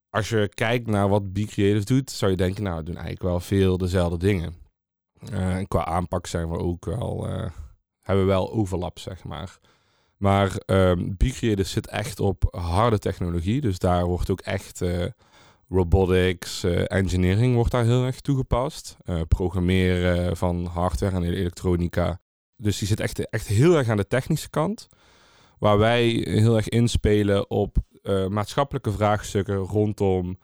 als 0.09 0.29
je 0.29 0.51
kijkt 0.53 0.87
naar 0.87 1.09
wat 1.09 1.33
Be 1.33 1.45
Creative 1.45 1.85
doet, 1.85 2.11
zou 2.11 2.31
je 2.31 2.37
denken, 2.37 2.63
nou, 2.63 2.77
we 2.77 2.83
doen 2.83 2.95
eigenlijk 2.95 3.23
wel 3.23 3.39
veel 3.39 3.77
dezelfde 3.77 4.17
dingen. 4.17 4.55
En 5.31 5.67
qua 5.67 5.85
aanpak 5.85 6.27
zijn 6.27 6.49
we 6.49 6.57
ook 6.57 6.85
wel, 6.85 7.27
hebben 8.01 8.25
we 8.25 8.31
wel 8.31 8.51
overlap, 8.51 8.99
zeg 8.99 9.23
maar. 9.23 9.57
Maar 10.23 10.61
um, 10.65 11.15
Be 11.17 11.29
Creative 11.29 11.69
zit 11.69 11.87
echt 11.87 12.19
op 12.19 12.43
harde 12.51 12.99
technologie. 12.99 13.61
Dus 13.61 13.79
daar 13.79 14.05
wordt 14.05 14.29
ook 14.29 14.41
echt 14.41 14.81
uh, 14.81 15.05
robotics, 15.69 16.63
engineering 16.87 17.55
wordt 17.55 17.71
daar 17.71 17.83
heel 17.83 18.05
erg 18.05 18.21
toegepast. 18.21 18.97
programmeren 19.27 20.37
van 20.37 20.65
hardware 20.65 21.15
en 21.15 21.23
elektronica. 21.23 22.21
Dus 22.55 22.77
die 22.77 22.87
zit 22.87 22.99
echt, 22.99 23.29
echt 23.29 23.47
heel 23.47 23.77
erg 23.77 23.89
aan 23.89 23.97
de 23.97 24.07
technische 24.07 24.49
kant. 24.49 24.87
Waar 25.59 25.77
wij 25.77 26.07
heel 26.09 26.55
erg 26.55 26.69
inspelen 26.69 27.49
op 27.49 27.77
maatschappelijke 28.29 28.91
vraagstukken 28.91 29.55
rondom 29.55 30.37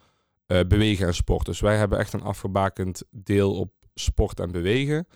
bewegen 0.45 1.07
en 1.07 1.15
sport. 1.15 1.45
Dus 1.45 1.59
wij 1.59 1.77
hebben 1.77 1.99
echt 1.99 2.13
een 2.13 2.21
afgebakend 2.21 3.03
deel 3.11 3.55
op 3.55 3.71
sport 3.93 4.39
en 4.39 4.51
bewegen. 4.51 5.07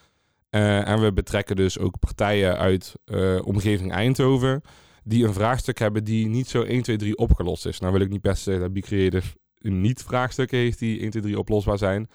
Uh, 0.55 0.87
en 0.87 1.01
we 1.01 1.13
betrekken 1.13 1.55
dus 1.55 1.79
ook 1.79 1.99
partijen 1.99 2.57
uit 2.57 2.95
omgeving 3.43 3.91
Eindhoven 3.91 4.61
die 5.03 5.25
een 5.25 5.33
vraagstuk 5.33 5.79
hebben 5.79 6.03
die 6.03 6.27
niet 6.27 6.47
zo 6.47 6.61
1, 6.61 6.81
2, 6.81 6.97
3 6.97 7.17
opgelost 7.17 7.65
is. 7.65 7.79
Nou 7.79 7.93
wil 7.93 8.01
ik 8.01 8.09
niet 8.09 8.21
best 8.21 8.43
zeggen 8.43 8.63
dat 8.63 8.73
Be 8.73 8.79
Creative 8.79 9.35
niet 9.59 10.03
vraagstukken 10.03 10.57
heeft 10.57 10.79
die 10.79 10.99
1, 10.99 11.09
2, 11.09 11.21
3 11.21 11.39
oplosbaar 11.39 11.77
zijn. 11.77 12.07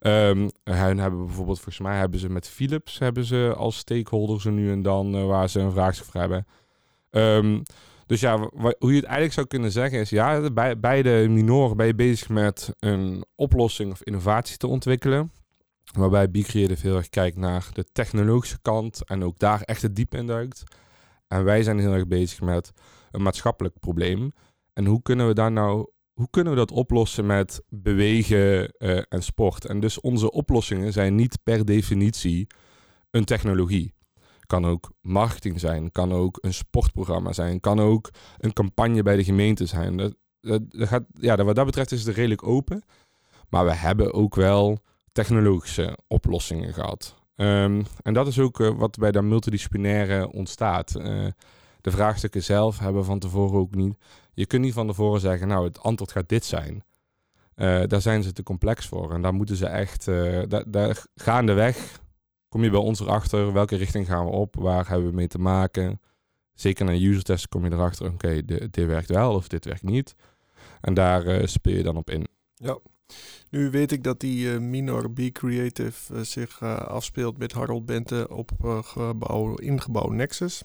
Um, 0.00 0.50
hun 0.64 0.98
hebben 0.98 1.26
bijvoorbeeld, 1.26 1.60
volgens 1.60 1.86
mij 1.86 1.98
hebben 1.98 2.20
ze 2.20 2.28
met 2.28 2.48
Philips 2.48 2.98
hebben 2.98 3.24
ze 3.24 3.54
als 3.56 3.76
stakeholders 3.76 4.44
er 4.44 4.52
nu 4.52 4.70
en 4.70 4.82
dan 4.82 5.26
waar 5.26 5.48
ze 5.48 5.60
een 5.60 5.72
vraagstuk 5.72 6.06
voor 6.06 6.20
hebben. 6.20 6.46
Um, 7.10 7.62
dus 8.06 8.20
ja, 8.20 8.38
hoe 8.78 8.90
je 8.90 8.96
het 8.96 9.04
eigenlijk 9.04 9.32
zou 9.32 9.46
kunnen 9.46 9.72
zeggen 9.72 10.00
is, 10.00 10.10
ja, 10.10 10.50
bij, 10.50 10.80
bij 10.80 11.02
de 11.02 11.26
minoren 11.30 11.76
ben 11.76 11.86
je 11.86 11.94
bezig 11.94 12.28
met 12.28 12.74
een 12.78 13.24
oplossing 13.34 13.92
of 13.92 14.02
innovatie 14.02 14.56
te 14.56 14.66
ontwikkelen. 14.66 15.30
Waarbij 15.92 16.30
Be 16.30 16.42
Creative 16.42 16.86
heel 16.86 16.96
erg 16.96 17.08
kijkt 17.08 17.36
naar 17.36 17.68
de 17.72 17.84
technologische 17.84 18.60
kant 18.62 19.04
en 19.04 19.24
ook 19.24 19.38
daar 19.38 19.62
echt 19.62 19.82
het 19.82 19.96
diep 19.96 20.14
in 20.14 20.26
duikt. 20.26 20.62
En 21.28 21.44
wij 21.44 21.62
zijn 21.62 21.78
heel 21.78 21.92
erg 21.92 22.06
bezig 22.06 22.40
met 22.40 22.72
een 23.10 23.22
maatschappelijk 23.22 23.80
probleem. 23.80 24.32
En 24.72 24.86
hoe 24.86 25.02
kunnen 25.02 25.26
we 25.26 25.34
daar 25.34 25.52
nou, 25.52 25.90
hoe 26.12 26.30
kunnen 26.30 26.52
we 26.52 26.58
dat 26.58 26.70
oplossen 26.70 27.26
met 27.26 27.62
bewegen 27.68 28.74
uh, 28.78 29.02
en 29.08 29.22
sport? 29.22 29.64
En 29.64 29.80
dus 29.80 30.00
onze 30.00 30.30
oplossingen 30.30 30.92
zijn 30.92 31.14
niet 31.14 31.38
per 31.42 31.64
definitie 31.64 32.46
een 33.10 33.24
technologie. 33.24 33.94
Kan 34.46 34.66
ook 34.66 34.92
marketing 35.00 35.60
zijn, 35.60 35.90
kan 35.90 36.12
ook 36.12 36.38
een 36.40 36.54
sportprogramma 36.54 37.32
zijn, 37.32 37.60
kan 37.60 37.80
ook 37.80 38.10
een 38.38 38.52
campagne 38.52 39.02
bij 39.02 39.16
de 39.16 39.24
gemeente 39.24 39.66
zijn. 39.66 39.96
Dat, 39.96 40.14
dat, 40.40 40.88
gaat, 40.88 41.04
ja, 41.14 41.44
wat 41.44 41.56
dat 41.56 41.66
betreft 41.66 41.92
is 41.92 42.04
het 42.04 42.16
redelijk 42.16 42.42
open. 42.42 42.82
Maar 43.48 43.64
we 43.64 43.74
hebben 43.74 44.12
ook 44.12 44.34
wel 44.34 44.78
technologische 45.18 45.98
oplossingen 46.06 46.72
gehad. 46.72 47.16
Um, 47.36 47.86
en 48.02 48.14
dat 48.14 48.26
is 48.26 48.38
ook 48.38 48.60
uh, 48.60 48.70
wat 48.76 48.98
bij 48.98 49.12
de 49.12 49.22
multidisciplinaire 49.22 50.32
ontstaat. 50.32 50.94
Uh, 50.96 51.26
de 51.80 51.90
vraagstukken 51.90 52.42
zelf 52.42 52.78
hebben 52.78 53.04
van 53.04 53.18
tevoren 53.18 53.58
ook 53.58 53.74
niet. 53.74 53.96
Je 54.32 54.46
kunt 54.46 54.62
niet 54.62 54.72
van 54.72 54.86
tevoren 54.86 55.20
zeggen, 55.20 55.48
nou, 55.48 55.64
het 55.64 55.80
antwoord 55.82 56.12
gaat 56.12 56.28
dit 56.28 56.44
zijn. 56.44 56.84
Uh, 57.56 57.82
daar 57.86 58.00
zijn 58.00 58.22
ze 58.22 58.32
te 58.32 58.42
complex 58.42 58.86
voor. 58.86 59.12
En 59.14 59.22
daar 59.22 59.34
moeten 59.34 59.56
ze 59.56 59.66
echt, 59.66 60.04
daar, 60.48 60.64
daar 60.66 61.04
gaandeweg 61.14 62.00
kom 62.48 62.64
je 62.64 62.70
bij 62.70 62.80
ons 62.80 63.00
erachter 63.00 63.52
welke 63.52 63.76
richting 63.76 64.06
gaan 64.06 64.24
we 64.24 64.30
op, 64.30 64.54
waar 64.56 64.88
hebben 64.88 65.08
we 65.08 65.14
mee 65.14 65.28
te 65.28 65.38
maken. 65.38 66.00
Zeker 66.54 66.84
na 66.84 66.92
user 66.92 67.22
test 67.22 67.48
kom 67.48 67.64
je 67.64 67.72
erachter, 67.72 68.06
oké, 68.06 68.14
okay, 68.14 68.44
dit 68.44 68.86
werkt 68.86 69.08
wel 69.08 69.34
of 69.34 69.48
dit 69.48 69.64
werkt 69.64 69.82
niet. 69.82 70.14
En 70.80 70.94
daar 70.94 71.48
speel 71.48 71.76
je 71.76 71.82
dan 71.82 71.96
op 71.96 72.10
in. 72.10 72.26
Ja, 72.54 72.78
nu 73.50 73.70
weet 73.70 73.92
ik 73.92 74.04
dat 74.04 74.20
die 74.20 74.46
uh, 74.46 74.58
Minor 74.58 75.10
B 75.10 75.20
Creative 75.32 76.14
uh, 76.14 76.20
zich 76.20 76.62
afspeelt 76.62 77.38
met 77.38 77.52
Harold 77.52 77.86
Bente 77.86 78.28
op 78.30 78.50
gebouw, 78.84 79.54
in 79.54 79.80
gebouw 79.80 80.08
Nexus, 80.08 80.62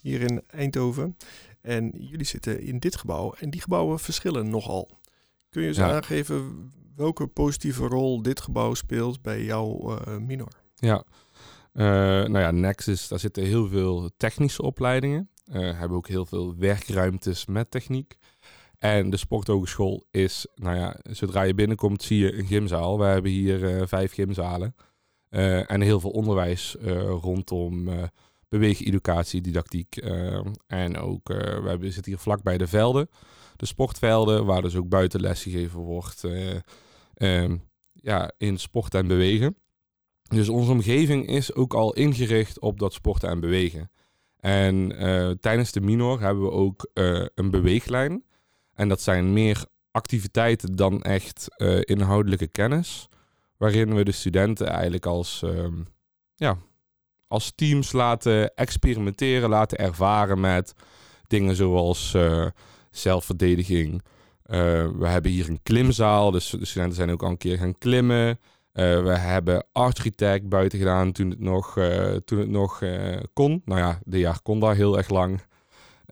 hier 0.00 0.20
in 0.20 0.42
Eindhoven. 0.46 1.16
En 1.60 1.90
jullie 1.94 2.26
zitten 2.26 2.60
in 2.60 2.78
dit 2.78 2.96
gebouw 2.96 3.34
en 3.38 3.50
die 3.50 3.60
gebouwen 3.60 3.98
verschillen 3.98 4.50
nogal. 4.50 4.98
Kun 5.48 5.62
je 5.62 5.68
eens 5.68 5.76
ja. 5.76 5.92
aangeven 5.92 6.72
welke 6.96 7.26
positieve 7.26 7.86
rol 7.86 8.22
dit 8.22 8.40
gebouw 8.40 8.74
speelt 8.74 9.22
bij 9.22 9.44
jouw 9.44 9.98
Minor? 10.18 10.52
Ja, 10.74 11.04
nou 11.72 12.38
ja, 12.38 12.50
Nexus, 12.50 13.08
daar 13.08 13.18
zitten 13.18 13.42
heel 13.42 13.68
veel 13.68 14.10
technische 14.16 14.62
opleidingen. 14.62 15.30
Hebben 15.50 15.96
ook 15.96 16.08
heel 16.08 16.26
veel 16.26 16.56
werkruimtes 16.56 17.46
met 17.46 17.70
techniek. 17.70 18.18
En 18.80 19.10
de 19.10 19.16
sporthogeschool 19.16 20.04
is, 20.10 20.46
nou 20.54 20.76
ja, 20.76 20.96
zodra 21.02 21.42
je 21.42 21.54
binnenkomt 21.54 22.02
zie 22.02 22.18
je 22.18 22.38
een 22.38 22.46
gymzaal. 22.46 22.98
We 22.98 23.04
hebben 23.04 23.30
hier 23.30 23.62
uh, 23.62 23.82
vijf 23.86 24.12
gymzalen. 24.12 24.74
en 25.66 25.80
heel 25.80 26.00
veel 26.00 26.10
onderwijs 26.10 26.76
rondom 27.20 27.88
beweegeducatie, 28.48 29.40
didactiek. 29.40 29.96
en 30.66 30.96
ook, 30.96 31.28
we 31.28 31.62
hebben, 31.64 31.92
zitten 31.92 32.12
hier 32.12 32.20
vlak 32.20 32.42
bij 32.42 32.58
de 32.58 32.66
velden. 32.66 33.10
De 33.56 33.66
sportvelden, 33.66 34.44
waar 34.44 34.62
dus 34.62 34.76
ook 34.76 34.88
buitenles 34.88 35.42
gegeven 35.42 35.80
wordt. 35.80 36.24
Ehm, 37.14 37.56
ja, 37.92 38.32
in 38.38 38.58
sport 38.58 38.94
en 38.94 39.06
bewegen. 39.06 39.56
Dus 40.22 40.48
onze 40.48 40.70
omgeving 40.70 41.26
is 41.26 41.54
ook 41.54 41.74
al 41.74 41.94
ingericht 41.94 42.60
op 42.60 42.78
dat 42.78 42.92
sporten 42.92 43.28
en 43.28 43.40
bewegen. 43.40 43.90
En 44.36 44.88
tijdens 45.40 45.72
de 45.72 45.80
minor 45.80 46.20
hebben 46.20 46.44
we 46.44 46.50
ook 46.50 46.90
een 47.34 47.50
beweeglijn. 47.50 48.24
En 48.80 48.88
dat 48.88 49.00
zijn 49.00 49.32
meer 49.32 49.64
activiteiten 49.90 50.76
dan 50.76 51.02
echt 51.02 51.48
uh, 51.56 51.80
inhoudelijke 51.80 52.46
kennis. 52.46 53.08
Waarin 53.56 53.94
we 53.94 54.04
de 54.04 54.12
studenten 54.12 54.66
eigenlijk 54.66 55.06
als, 55.06 55.42
ehm, 55.42 55.82
ja, 56.34 56.56
als 57.26 57.52
teams 57.54 57.92
laten 57.92 58.54
experimenteren, 58.54 59.48
laten 59.48 59.78
ervaren 59.78 60.40
met 60.40 60.74
dingen 61.26 61.56
zoals 61.56 62.16
zelfverdediging. 62.90 64.02
we 64.42 65.06
hebben 65.06 65.30
hier 65.30 65.48
een 65.48 65.62
klimzaal, 65.62 66.30
dus 66.30 66.50
de 66.50 66.64
studenten 66.64 66.96
zijn 66.96 67.10
ook 67.10 67.22
al 67.22 67.30
een 67.30 67.36
keer 67.36 67.58
gaan 67.58 67.78
klimmen. 67.78 68.38
We 68.72 69.16
hebben 69.18 69.66
Architect 69.72 70.48
buiten 70.48 70.78
gedaan 70.78 71.12
toen 71.12 71.30
het 71.30 71.40
nog, 71.40 71.72
toen 72.24 72.38
het 72.38 72.48
nog 72.48 72.82
kon. 73.32 73.62
Nou 73.64 73.80
ja, 73.80 74.00
de 74.04 74.18
jaar 74.18 74.42
kon 74.42 74.60
daar 74.60 74.74
heel 74.74 74.96
erg 74.96 75.08
lang. 75.08 75.40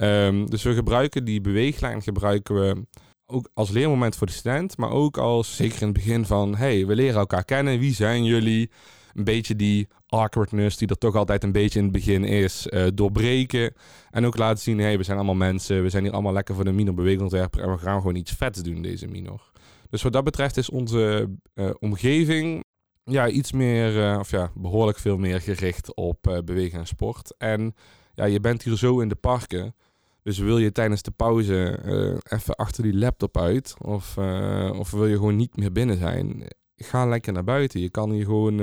Um, 0.03 0.51
dus 0.51 0.63
we 0.63 0.75
gebruiken 0.75 1.25
die 1.25 1.41
beweeglijn 1.41 2.03
gebruiken 2.03 2.55
we 2.55 2.87
ook 3.27 3.49
als 3.55 3.71
leermoment 3.71 4.17
voor 4.17 4.27
de 4.27 4.33
student, 4.33 4.77
maar 4.77 4.91
ook 4.91 5.17
als 5.17 5.57
zeker 5.57 5.81
in 5.81 5.89
het 5.89 5.97
begin 5.97 6.27
van 6.27 6.57
hey, 6.57 6.87
we 6.87 6.95
leren 6.95 7.19
elkaar 7.19 7.45
kennen. 7.45 7.79
Wie 7.79 7.95
zijn 7.95 8.25
jullie? 8.25 8.71
Een 9.15 9.25
beetje 9.25 9.57
die 9.57 9.89
awkwardness 10.07 10.77
die 10.77 10.89
er 10.89 10.99
toch 10.99 11.15
altijd 11.15 11.45
een 11.45 11.53
beetje 11.53 11.79
in 11.79 11.85
het 11.85 11.95
begin 11.95 12.25
is, 12.25 12.69
doorbreken. 12.95 13.73
En 14.11 14.27
ook 14.27 14.37
laten 14.37 14.63
zien, 14.63 14.79
hey, 14.79 14.97
we 14.97 15.03
zijn 15.03 15.17
allemaal 15.17 15.35
mensen, 15.35 15.83
we 15.83 15.89
zijn 15.89 16.03
hier 16.03 16.13
allemaal 16.13 16.33
lekker 16.33 16.55
voor 16.55 16.65
de 16.65 16.73
minor 16.73 16.95
beweegontwerper 16.95 17.63
en 17.63 17.71
we 17.71 17.79
gaan 17.79 18.01
gewoon 18.01 18.15
iets 18.15 18.33
vets 18.33 18.63
doen 18.63 18.83
deze 18.83 19.07
minor. 19.07 19.51
Dus 19.91 20.03
wat 20.03 20.13
dat 20.13 20.25
betreft 20.25 20.57
is 20.57 20.71
onze 20.71 21.31
uh, 21.55 21.71
omgeving 21.79 22.65
ja, 23.05 23.29
iets 23.29 23.53
meer, 23.53 24.13
uh, 24.13 24.19
of 24.19 24.31
ja, 24.31 24.51
behoorlijk 24.55 24.99
veel 24.99 25.17
meer 25.17 25.41
gericht 25.41 25.95
op 25.95 26.43
bewegen 26.45 26.79
en 26.79 26.87
sport. 26.87 27.35
En 27.39 27.75
ja, 28.15 28.25
je 28.25 28.41
bent 28.41 28.63
hier 28.63 28.77
zo 28.77 29.01
in 29.01 29.09
de 29.09 29.15
parken. 29.15 29.75
Dus 30.29 30.39
wil 30.39 30.59
je 30.59 30.73
tijdens 30.73 31.03
de 31.03 31.11
pauze 31.11 31.79
even 32.29 32.55
achter 32.55 32.83
die 32.83 32.97
laptop 32.97 33.39
uit, 33.39 33.75
of, 33.81 34.19
of 34.79 34.91
wil 34.91 35.07
je 35.07 35.17
gewoon 35.17 35.37
niet 35.37 35.57
meer 35.57 35.73
binnen 35.73 35.99
zijn, 35.99 36.43
ga 36.77 37.07
lekker 37.07 37.33
naar 37.33 37.45
buiten. 37.45 37.81
Je 37.81 37.91
kan 37.91 38.11
hier 38.11 38.25
gewoon, 38.25 38.57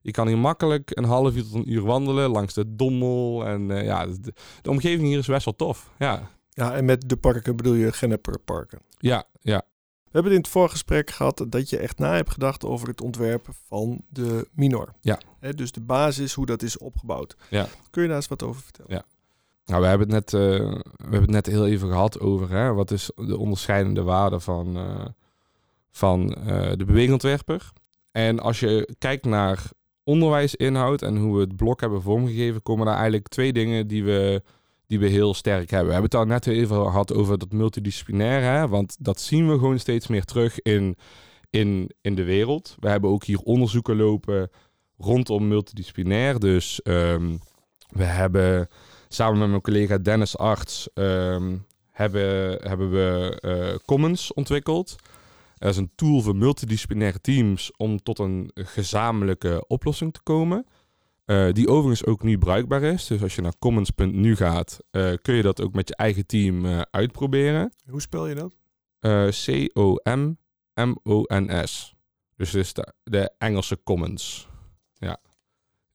je 0.00 0.10
kan 0.10 0.26
hier 0.26 0.38
makkelijk 0.38 0.90
een 0.96 1.04
half 1.04 1.34
uur 1.34 1.42
tot 1.42 1.54
een 1.54 1.72
uur 1.72 1.82
wandelen 1.82 2.30
langs 2.30 2.54
de 2.54 2.74
Dommel. 2.74 3.46
En 3.46 3.68
ja, 3.84 4.06
de, 4.06 4.32
de, 4.62 4.70
omgeving 4.70 5.08
hier 5.08 5.18
is 5.18 5.26
best 5.26 5.44
wel 5.44 5.56
tof. 5.56 5.90
Ja. 5.98 6.30
ja, 6.48 6.74
en 6.74 6.84
met 6.84 7.08
de 7.08 7.16
parken 7.16 7.56
bedoel 7.56 7.74
je 7.74 7.92
Genneperparken? 7.92 8.78
Ja, 8.98 9.24
ja. 9.40 9.62
We 10.04 10.14
hebben 10.14 10.32
het 10.32 10.40
in 10.40 10.46
het 10.46 10.52
voorgesprek 10.52 11.10
gehad 11.10 11.46
dat 11.48 11.70
je 11.70 11.78
echt 11.78 11.98
na 11.98 12.14
hebt 12.14 12.30
gedacht 12.30 12.64
over 12.64 12.88
het 12.88 13.00
ontwerp 13.00 13.48
van 13.66 14.04
de 14.08 14.48
minor. 14.52 14.94
Ja. 15.00 15.18
dus 15.54 15.72
de 15.72 15.80
basis, 15.80 16.34
hoe 16.34 16.46
dat 16.46 16.62
is 16.62 16.78
opgebouwd. 16.78 17.36
Ja. 17.50 17.66
Kun 17.90 18.02
je 18.02 18.08
daar 18.08 18.16
eens 18.16 18.28
wat 18.28 18.42
over 18.42 18.62
vertellen? 18.62 18.94
Ja. 18.94 19.04
Nou, 19.68 19.82
we 19.82 19.88
hebben 19.88 20.12
het 20.12 20.32
net, 20.32 20.42
uh, 20.42 20.58
we 20.96 21.02
hebben 21.10 21.20
het 21.20 21.30
net 21.30 21.46
heel 21.46 21.66
even 21.66 21.88
gehad 21.88 22.20
over 22.20 22.50
hè, 22.50 22.72
wat 22.72 22.90
is 22.90 23.10
de 23.14 23.38
onderscheidende 23.38 24.02
waarde 24.02 24.40
van, 24.40 24.76
uh, 24.76 25.04
van 25.90 26.36
uh, 26.38 26.72
de 26.76 26.84
beweegontwerper. 26.84 27.72
En 28.10 28.40
als 28.40 28.60
je 28.60 28.94
kijkt 28.98 29.24
naar 29.24 29.70
onderwijsinhoud 30.04 31.02
en 31.02 31.16
hoe 31.16 31.34
we 31.34 31.40
het 31.40 31.56
blok 31.56 31.80
hebben 31.80 32.02
vormgegeven, 32.02 32.62
komen 32.62 32.86
er 32.86 32.92
eigenlijk 32.92 33.28
twee 33.28 33.52
dingen 33.52 33.86
die 33.86 34.04
we 34.04 34.42
die 34.88 34.98
we 34.98 35.06
heel 35.06 35.34
sterk 35.34 35.70
hebben. 35.70 35.86
We 35.86 35.92
hebben 35.92 36.10
het 36.10 36.20
al 36.20 36.26
net 36.26 36.46
even 36.46 36.76
gehad 36.76 37.14
over 37.14 37.38
dat 37.38 37.52
multidisciplinaire, 37.52 38.68
want 38.68 38.96
dat 39.00 39.20
zien 39.20 39.48
we 39.48 39.58
gewoon 39.58 39.78
steeds 39.78 40.06
meer 40.06 40.24
terug 40.24 40.60
in, 40.60 40.96
in, 41.50 41.90
in 42.00 42.14
de 42.14 42.24
wereld. 42.24 42.76
We 42.80 42.88
hebben 42.88 43.10
ook 43.10 43.24
hier 43.24 43.38
onderzoeken 43.38 43.96
lopen 43.96 44.50
rondom 44.98 45.48
multidisciplinair. 45.48 46.38
Dus 46.38 46.82
ehm, 46.82 47.36
we 47.88 48.04
hebben 48.04 48.68
samen 49.08 49.38
met 49.38 49.48
mijn 49.48 49.60
collega 49.60 49.98
Dennis 49.98 50.36
Arts 50.36 50.88
ehm, 50.94 51.56
hebben, 51.90 52.58
hebben 52.68 52.90
we 52.90 53.38
uh, 53.44 53.74
Commons 53.86 54.32
ontwikkeld. 54.32 54.96
Dat 55.58 55.70
is 55.70 55.76
een 55.76 55.92
tool 55.94 56.20
voor 56.20 56.36
multidisciplinaire 56.36 57.20
teams 57.20 57.76
om 57.76 58.02
tot 58.02 58.18
een 58.18 58.50
gezamenlijke 58.54 59.64
oplossing 59.66 60.12
te 60.12 60.20
komen. 60.22 60.66
Uh, 61.26 61.52
die 61.52 61.68
overigens 61.68 62.04
ook 62.04 62.22
nu 62.22 62.38
bruikbaar 62.38 62.82
is. 62.82 63.06
Dus 63.06 63.22
als 63.22 63.34
je 63.34 63.42
naar 63.42 63.58
commons.nu 63.58 64.36
gaat, 64.36 64.78
uh, 64.90 65.12
kun 65.22 65.34
je 65.34 65.42
dat 65.42 65.62
ook 65.62 65.74
met 65.74 65.88
je 65.88 65.96
eigen 65.96 66.26
team 66.26 66.64
uh, 66.64 66.80
uitproberen. 66.90 67.72
Hoe 67.90 68.00
spel 68.00 68.26
je 68.26 68.34
dat? 68.34 68.52
C-O-M-M-O-N-S. 69.44 70.36
Dus 72.36 72.52
het 72.52 72.64
is 72.64 72.72
de, 72.72 72.92
de, 73.04 73.30
Engelse 73.38 73.82
Commons. 73.84 74.47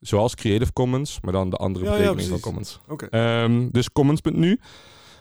Zoals 0.03 0.35
Creative 0.35 0.73
Commons, 0.73 1.19
maar 1.21 1.33
dan 1.33 1.49
de 1.49 1.55
andere 1.55 1.85
ja, 1.85 1.91
betekening 1.91 2.21
ja, 2.21 2.27
van 2.27 2.39
Commons. 2.39 2.79
Okay. 2.87 3.43
Um, 3.43 3.71
dus 3.71 3.91
commons.nu 3.91 4.59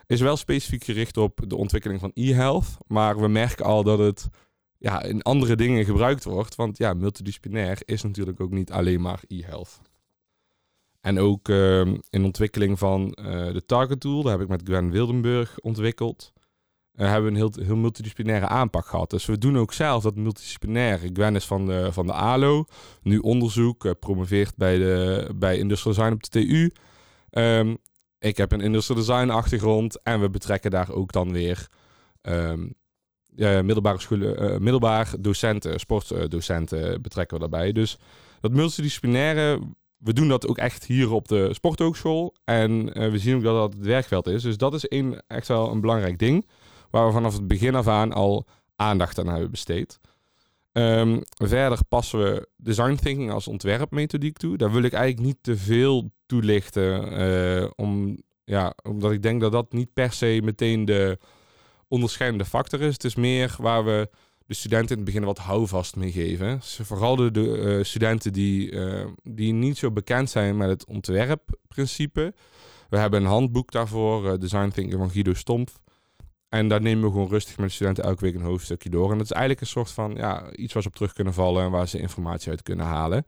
is 0.07 0.21
wel 0.21 0.37
specifiek 0.37 0.85
gericht 0.85 1.17
op 1.17 1.41
de 1.47 1.57
ontwikkeling 1.57 2.01
van 2.01 2.11
e-health. 2.15 2.67
Maar 2.87 3.21
we 3.21 3.29
merken 3.29 3.65
al 3.65 3.83
dat 3.83 3.99
het 3.99 4.29
ja, 4.79 5.03
in 5.03 5.23
andere 5.23 5.57
dingen 5.57 5.85
gebruikt 5.85 6.25
wordt. 6.25 6.55
Want 6.55 6.79
ja, 6.79 6.95
multidisciplinair 6.95 7.79
is 7.85 8.03
natuurlijk 8.03 8.41
ook 8.41 8.51
niet 8.51 8.73
alleen 8.73 9.01
maar 9.01 9.21
e-health. 9.29 9.81
En 11.01 11.19
ook 11.19 11.49
uh, 11.49 11.81
in 12.11 12.25
ontwikkeling 12.25 12.79
van 12.79 13.19
uh, 13.21 13.25
de 13.53 13.63
Target 13.67 14.01
Tool, 14.01 14.23
daar 14.23 14.33
heb 14.33 14.41
ik 14.41 14.49
met 14.49 14.63
Gwen 14.65 14.91
Wildenburg 14.91 15.59
ontwikkeld. 15.61 16.33
Uh, 16.95 17.07
hebben 17.11 17.23
we 17.23 17.39
een 17.39 17.51
heel, 17.53 17.65
heel 17.67 17.77
multidisciplinaire 17.77 18.47
aanpak 18.47 18.87
gehad. 18.87 19.11
Dus 19.11 19.27
we 19.27 19.39
doen 19.39 19.59
ook 19.59 19.73
zelf 19.73 20.03
dat 20.03 20.17
multidisciplinaire. 20.17 21.11
Gwen 21.13 21.37
is 21.37 21.45
van 21.45 21.67
de, 21.67 21.93
van 21.93 22.07
de 22.07 22.13
ALO, 22.13 22.65
nu 23.03 23.19
onderzoek, 23.19 23.85
uh, 23.85 23.93
promoveert 24.01 24.57
bij, 24.57 24.79
de, 24.79 25.29
bij 25.35 25.59
Industrial 25.59 25.95
Design 25.95 26.13
op 26.13 26.23
de 26.23 26.29
TU. 26.29 26.73
Ehm, 27.31 27.75
ik 28.19 28.37
heb 28.37 28.53
een 28.53 28.61
Industrial 28.61 29.01
Design 29.01 29.31
achtergrond 29.31 30.03
en 30.03 30.21
we 30.21 30.31
betrekken 30.31 30.71
daar 30.71 30.91
ook 30.91 31.13
dan 31.13 31.33
weer 31.33 31.69
um, 32.23 32.75
middelbare 33.37 34.01
scholen, 34.01 34.63
middelbaar 34.63 35.15
docenten, 35.19 35.81
sportdocenten 35.81 37.03
betrekken 37.03 37.37
we 37.37 37.49
daarbij. 37.49 37.73
Dus 37.73 37.99
dat 38.41 38.53
multidisciplinaire 38.53 39.61
we 40.03 40.13
doen 40.13 40.29
dat 40.29 40.47
ook 40.47 40.59
echt 40.59 40.85
hier 40.85 41.13
op 41.13 41.29
de 41.29 41.55
sporthogeschool. 41.55 42.35
En 42.45 43.01
uh, 43.01 43.11
we 43.11 43.19
zien 43.19 43.37
ook 43.37 43.43
dat 43.43 43.55
dat 43.55 43.73
het 43.73 43.87
werkveld 43.87 44.27
is. 44.27 44.43
Dus 44.43 44.57
dat 44.57 44.75
is 44.75 44.85
een, 44.89 45.23
echt 45.27 45.49
wel 45.49 45.71
een 45.71 45.81
belangrijk 45.81 46.19
ding. 46.19 46.47
Waar 46.93 47.07
we 47.07 47.13
vanaf 47.13 47.33
het 47.33 47.47
begin 47.47 47.75
af 47.75 47.89
aan 47.89 48.13
al 48.13 48.47
aandacht 48.77 49.19
aan 49.19 49.29
hebben 49.29 49.51
besteed. 49.51 50.01
Um, 50.73 51.21
verder 51.35 51.79
passen 51.89 52.19
we 52.19 52.49
design 52.57 52.95
thinking 52.95 53.31
als 53.31 53.49
ontwerpmethodiek 53.49 54.37
toe. 54.37 54.57
Daar 54.57 54.73
wil 54.73 54.83
ik 54.83 54.93
eigenlijk 54.93 55.27
niet 55.27 55.39
te 55.41 55.57
veel 55.57 56.11
toelichten. 56.27 57.13
Uh, 57.21 57.71
om, 57.77 58.19
ja, 58.45 58.75
omdat 58.83 59.13
ik 59.13 59.23
denk 59.23 59.41
dat 59.41 59.53
dat 59.53 59.73
niet 59.73 59.93
per 59.93 60.13
se 60.13 60.41
meteen 60.45 60.85
de 60.85 61.19
onderscheidende 61.89 62.45
factor 62.45 62.81
is. 62.81 62.93
Het 62.93 63.05
is 63.05 63.15
meer 63.15 63.57
waar 63.59 63.85
we 63.85 64.09
de 64.47 64.55
studenten 64.55 64.91
in 64.91 64.97
het 64.97 65.05
begin 65.05 65.25
wat 65.25 65.39
houvast 65.39 65.97
mee 65.97 66.13
geven. 66.13 66.61
vooral 66.63 67.17
de, 67.17 67.31
uh, 67.33 67.85
studenten 67.85 68.33
die, 68.33 68.71
uh, 68.71 69.07
die 69.23 69.53
niet 69.53 69.79
zo 69.79 69.91
bekend 69.91 70.31
zijn 70.31 70.57
met 70.57 70.69
het 70.69 70.87
ontwerpprincipe. 70.87 72.35
We 72.89 72.99
hebben 72.99 73.21
een 73.21 73.29
handboek 73.29 73.71
daarvoor, 73.71 74.39
Design 74.39 74.69
Thinking 74.69 75.01
van 75.01 75.11
Guido 75.11 75.35
Stompf. 75.35 75.82
En 76.53 76.69
daar 76.69 76.81
nemen 76.81 77.05
we 77.05 77.11
gewoon 77.11 77.29
rustig 77.29 77.57
met 77.57 77.67
de 77.67 77.75
studenten 77.75 78.05
elke 78.05 78.25
week 78.25 78.35
een 78.35 78.43
hoofdstukje 78.43 78.91
door. 78.91 79.11
En 79.11 79.17
dat 79.17 79.25
is 79.25 79.33
eigenlijk 79.33 79.61
een 79.61 79.67
soort 79.67 79.91
van 79.91 80.15
ja, 80.15 80.53
iets 80.53 80.73
waar 80.73 80.83
ze 80.83 80.89
op 80.89 80.95
terug 80.95 81.13
kunnen 81.13 81.35
vallen 81.35 81.65
en 81.65 81.71
waar 81.71 81.89
ze 81.89 81.99
informatie 81.99 82.51
uit 82.51 82.63
kunnen 82.63 82.87
halen. 82.87 83.25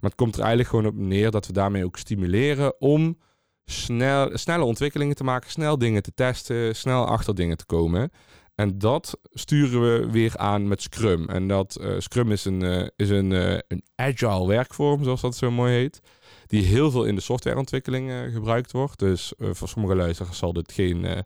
Maar 0.00 0.10
het 0.10 0.14
komt 0.14 0.34
er 0.34 0.40
eigenlijk 0.40 0.68
gewoon 0.68 0.86
op 0.86 0.94
neer 0.94 1.30
dat 1.30 1.46
we 1.46 1.52
daarmee 1.52 1.84
ook 1.84 1.96
stimuleren 1.96 2.80
om 2.80 3.18
snel, 3.64 4.38
snelle 4.38 4.64
ontwikkelingen 4.64 5.14
te 5.14 5.24
maken, 5.24 5.50
snel 5.50 5.78
dingen 5.78 6.02
te 6.02 6.14
testen, 6.14 6.76
snel 6.76 7.06
achter 7.06 7.34
dingen 7.34 7.56
te 7.56 7.66
komen. 7.66 8.10
En 8.54 8.78
dat 8.78 9.18
sturen 9.32 9.82
we 9.82 10.10
weer 10.10 10.36
aan 10.36 10.68
met 10.68 10.82
Scrum. 10.82 11.28
En 11.28 11.48
dat 11.48 11.78
uh, 11.80 11.94
Scrum 11.98 12.32
is 12.32 12.44
een, 12.44 12.62
uh, 12.62 12.86
is 12.96 13.10
een, 13.10 13.30
uh, 13.30 13.58
een 13.68 13.82
agile 13.94 14.46
werkvorm, 14.46 15.04
zoals 15.04 15.20
dat 15.20 15.36
zo 15.36 15.50
mooi 15.50 15.72
heet. 15.72 16.00
Die 16.46 16.62
heel 16.62 16.90
veel 16.90 17.04
in 17.04 17.14
de 17.14 17.20
softwareontwikkeling 17.20 18.32
gebruikt 18.32 18.72
wordt. 18.72 18.98
Dus 18.98 19.32
voor 19.38 19.68
sommige 19.68 19.94
luisteraars 19.94 20.38
zal 20.38 20.52
dit 20.52 20.72
geen, 20.72 21.24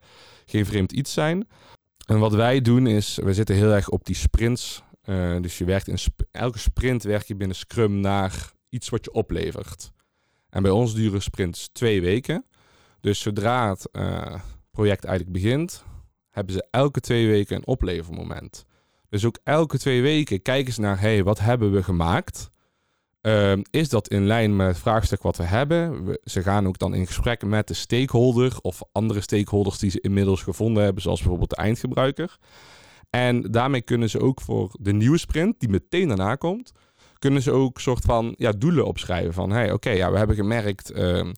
geen 0.51 0.67
vreemd 0.67 0.93
iets 0.93 1.13
zijn. 1.13 1.49
En 2.07 2.19
wat 2.19 2.35
wij 2.35 2.61
doen 2.61 2.87
is, 2.87 3.19
we 3.23 3.35
zitten 3.35 3.55
heel 3.55 3.73
erg 3.73 3.89
op 3.89 4.05
die 4.05 4.15
sprints. 4.15 4.83
dus 5.41 5.59
je 5.59 5.65
werkt 5.65 5.89
in 5.89 5.99
elke 6.31 6.59
sprint 6.59 7.03
werk 7.03 7.27
je 7.27 7.37
binnen 7.37 7.57
Scrum 7.57 8.01
naar 8.01 8.53
iets 8.69 8.89
wat 8.89 9.05
je 9.05 9.13
oplevert. 9.13 9.93
En 10.49 10.63
bij 10.63 10.71
ons 10.71 10.95
duren 10.95 11.23
sprints 11.23 11.69
twee 11.73 12.01
weken. 12.01 12.45
Dus 13.01 13.21
zodra 13.21 13.71
het 13.71 13.91
project 14.71 15.05
eigenlijk 15.05 15.43
begint, 15.43 15.85
hebben 16.31 16.55
ze 16.55 16.67
elke 16.71 17.01
twee 17.01 17.27
weken 17.27 17.57
een 17.57 17.67
oplevermoment. 17.67 18.65
Dus 19.09 19.25
ook 19.25 19.39
elke 19.45 19.79
twee 19.79 20.03
weken 20.03 20.43
kijken 20.43 20.73
ze 20.73 20.81
naar, 20.81 21.01
hey, 21.01 21.23
wat 21.25 21.39
hebben 21.39 21.73
we 21.73 21.83
gemaakt? 21.83 22.51
Uh, 23.23 23.53
is 23.71 23.89
dat 23.89 24.09
in 24.09 24.27
lijn 24.27 24.57
met 24.57 24.67
het 24.67 24.79
vraagstuk 24.79 25.23
wat 25.23 25.37
we 25.37 25.43
hebben? 25.43 26.19
Ze 26.25 26.43
gaan 26.43 26.67
ook 26.67 26.79
dan 26.79 26.95
in 26.95 27.07
gesprek 27.07 27.45
met 27.45 27.69
de 27.69 27.75
stakeholder 27.75 28.59
of 28.61 28.83
andere 28.93 29.21
stakeholders 29.21 29.79
die 29.79 29.91
ze 29.91 30.01
inmiddels 30.01 30.43
gevonden 30.43 30.83
hebben, 30.83 31.03
zoals 31.03 31.19
bijvoorbeeld 31.19 31.51
de 31.51 31.57
eindgebruiker. 31.57 32.37
En 33.11 33.43
daarmee 33.43 33.83
kunnen 33.83 34.11
ze 34.11 34.21
ook 34.21 34.41
voor 34.41 34.71
de 34.81 34.93
nieuwe 34.93 35.19
sprint, 35.19 35.61
die 35.61 35.69
meteen 35.69 36.09
daarna 36.09 36.35
komt, 36.35 36.73
kunnen 37.19 37.43
ze 37.43 37.51
ook 37.51 37.81
soort 37.81 38.05
van 38.05 38.35
ja, 38.37 38.53
doelen 38.53 38.87
opschrijven. 38.87 39.33
Van 39.33 39.51
hey, 39.51 39.73
oké, 39.73 39.91
ja, 39.91 40.11
we 40.11 40.19
hebben 40.19 40.37
gemerkt. 40.37 40.93
Uh, 40.97 41.31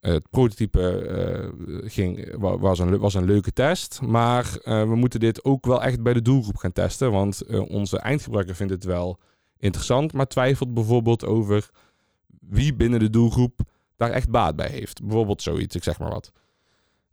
het 0.00 0.30
prototype 0.30 1.06
uh, 1.62 1.90
ging, 1.90 2.34
was, 2.38 2.78
een, 2.78 2.98
was 2.98 3.14
een 3.14 3.24
leuke 3.24 3.52
test, 3.52 4.00
maar 4.02 4.44
uh, 4.44 4.82
we 4.82 4.94
moeten 4.94 5.20
dit 5.20 5.44
ook 5.44 5.66
wel 5.66 5.82
echt 5.82 6.02
bij 6.02 6.12
de 6.12 6.22
doelgroep 6.22 6.56
gaan 6.56 6.72
testen, 6.72 7.10
want 7.10 7.42
uh, 7.48 7.70
onze 7.70 7.98
eindgebruiker 7.98 8.54
vindt 8.54 8.72
het 8.72 8.84
wel 8.84 9.18
interessant, 9.60 10.12
maar 10.12 10.26
twijfelt 10.26 10.74
bijvoorbeeld 10.74 11.24
over 11.24 11.70
wie 12.40 12.74
binnen 12.74 13.00
de 13.00 13.10
doelgroep 13.10 13.60
daar 13.96 14.10
echt 14.10 14.30
baat 14.30 14.56
bij 14.56 14.68
heeft. 14.68 15.02
Bijvoorbeeld 15.02 15.42
zoiets, 15.42 15.76
ik 15.76 15.82
zeg 15.82 15.98
maar 15.98 16.10
wat. 16.10 16.32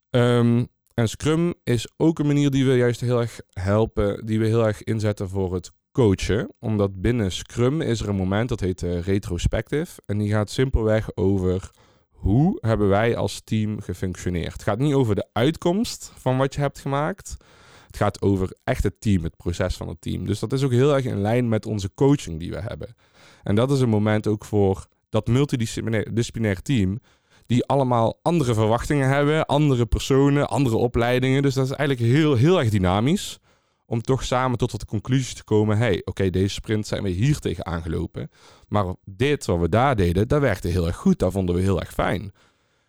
Um, 0.09 0.67
en 0.93 1.09
Scrum 1.09 1.53
is 1.63 1.87
ook 1.97 2.19
een 2.19 2.27
manier 2.27 2.49
die 2.49 2.65
we 2.65 2.75
juist 2.75 3.01
heel 3.01 3.19
erg 3.19 3.39
helpen, 3.51 4.25
die 4.25 4.39
we 4.39 4.45
heel 4.45 4.65
erg 4.65 4.83
inzetten 4.83 5.29
voor 5.29 5.53
het 5.53 5.71
coachen. 5.91 6.51
Omdat 6.59 7.01
binnen 7.01 7.31
Scrum 7.31 7.81
is 7.81 7.99
er 8.01 8.09
een 8.09 8.15
moment 8.15 8.49
dat 8.49 8.59
heet 8.59 8.81
retrospective. 8.81 10.01
En 10.05 10.17
die 10.17 10.29
gaat 10.29 10.49
simpelweg 10.49 11.15
over 11.15 11.69
hoe 12.09 12.57
hebben 12.61 12.89
wij 12.89 13.17
als 13.17 13.41
team 13.43 13.81
gefunctioneerd? 13.81 14.53
Het 14.53 14.63
gaat 14.63 14.79
niet 14.79 14.93
over 14.93 15.15
de 15.15 15.27
uitkomst 15.33 16.11
van 16.15 16.37
wat 16.37 16.53
je 16.55 16.61
hebt 16.61 16.79
gemaakt. 16.79 17.37
Het 17.87 17.97
gaat 17.97 18.21
over 18.21 18.53
echt 18.63 18.83
het 18.83 19.01
team, 19.01 19.23
het 19.23 19.37
proces 19.37 19.75
van 19.75 19.87
het 19.87 20.01
team. 20.01 20.25
Dus 20.25 20.39
dat 20.39 20.53
is 20.53 20.63
ook 20.63 20.71
heel 20.71 20.95
erg 20.95 21.05
in 21.05 21.21
lijn 21.21 21.49
met 21.49 21.65
onze 21.65 21.93
coaching 21.93 22.39
die 22.39 22.49
we 22.49 22.61
hebben. 22.61 22.95
En 23.43 23.55
dat 23.55 23.71
is 23.71 23.79
een 23.79 23.89
moment 23.89 24.27
ook 24.27 24.45
voor 24.45 24.87
dat 25.09 25.27
multidisciplinair 25.27 26.61
team, 26.61 26.99
die 27.45 27.65
allemaal 27.65 28.19
andere 28.21 28.53
verwachtingen 28.53 29.09
hebben, 29.09 29.45
andere 29.45 29.85
personen, 29.85 30.47
andere 30.47 30.75
opleidingen. 30.75 31.41
Dus 31.41 31.53
dat 31.53 31.65
is 31.65 31.71
eigenlijk 31.71 32.11
heel, 32.11 32.35
heel 32.35 32.59
erg 32.59 32.69
dynamisch 32.69 33.39
om 33.85 34.01
toch 34.01 34.23
samen 34.23 34.57
tot 34.57 34.79
de 34.79 34.85
conclusie 34.85 35.35
te 35.35 35.43
komen: 35.43 35.77
hey, 35.77 36.01
oké, 36.05 36.29
deze 36.29 36.53
sprint 36.53 36.87
zijn 36.87 37.03
we 37.03 37.09
hier 37.09 37.39
tegen 37.39 37.65
aangelopen. 37.65 38.29
Maar 38.67 38.85
dit 39.05 39.45
wat 39.45 39.59
we 39.59 39.69
daar 39.69 39.95
deden, 39.95 40.27
dat 40.27 40.41
werkte 40.41 40.67
heel 40.67 40.87
erg 40.87 40.95
goed. 40.95 41.19
Dat 41.19 41.31
vonden 41.31 41.55
we 41.55 41.61
heel 41.61 41.79
erg 41.79 41.93
fijn. 41.93 42.31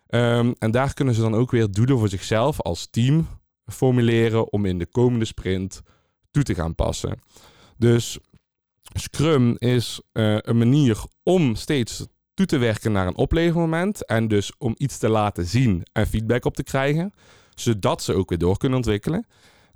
Um, 0.09 0.55
en 0.59 0.71
daar 0.71 0.93
kunnen 0.93 1.13
ze 1.13 1.21
dan 1.21 1.35
ook 1.35 1.51
weer 1.51 1.71
doelen 1.71 1.97
voor 1.97 2.09
zichzelf 2.09 2.61
als 2.61 2.87
team 2.91 3.27
formuleren 3.71 4.51
om 4.51 4.65
in 4.65 4.77
de 4.77 4.85
komende 4.85 5.25
sprint 5.25 5.81
toe 6.31 6.43
te 6.43 6.55
gaan 6.55 6.75
passen. 6.75 7.19
Dus 7.77 8.19
Scrum 8.93 9.55
is 9.57 10.01
uh, 10.13 10.37
een 10.39 10.57
manier 10.57 11.03
om 11.23 11.55
steeds 11.55 12.07
toe 12.33 12.45
te 12.45 12.57
werken 12.57 12.91
naar 12.91 13.07
een 13.07 13.15
oplevermoment 13.15 14.05
en 14.05 14.27
dus 14.27 14.51
om 14.57 14.75
iets 14.77 14.97
te 14.97 15.09
laten 15.09 15.45
zien 15.45 15.85
en 15.91 16.07
feedback 16.07 16.45
op 16.45 16.55
te 16.55 16.63
krijgen, 16.63 17.13
zodat 17.55 18.03
ze 18.03 18.13
ook 18.13 18.29
weer 18.29 18.37
door 18.37 18.57
kunnen 18.57 18.77
ontwikkelen. 18.77 19.27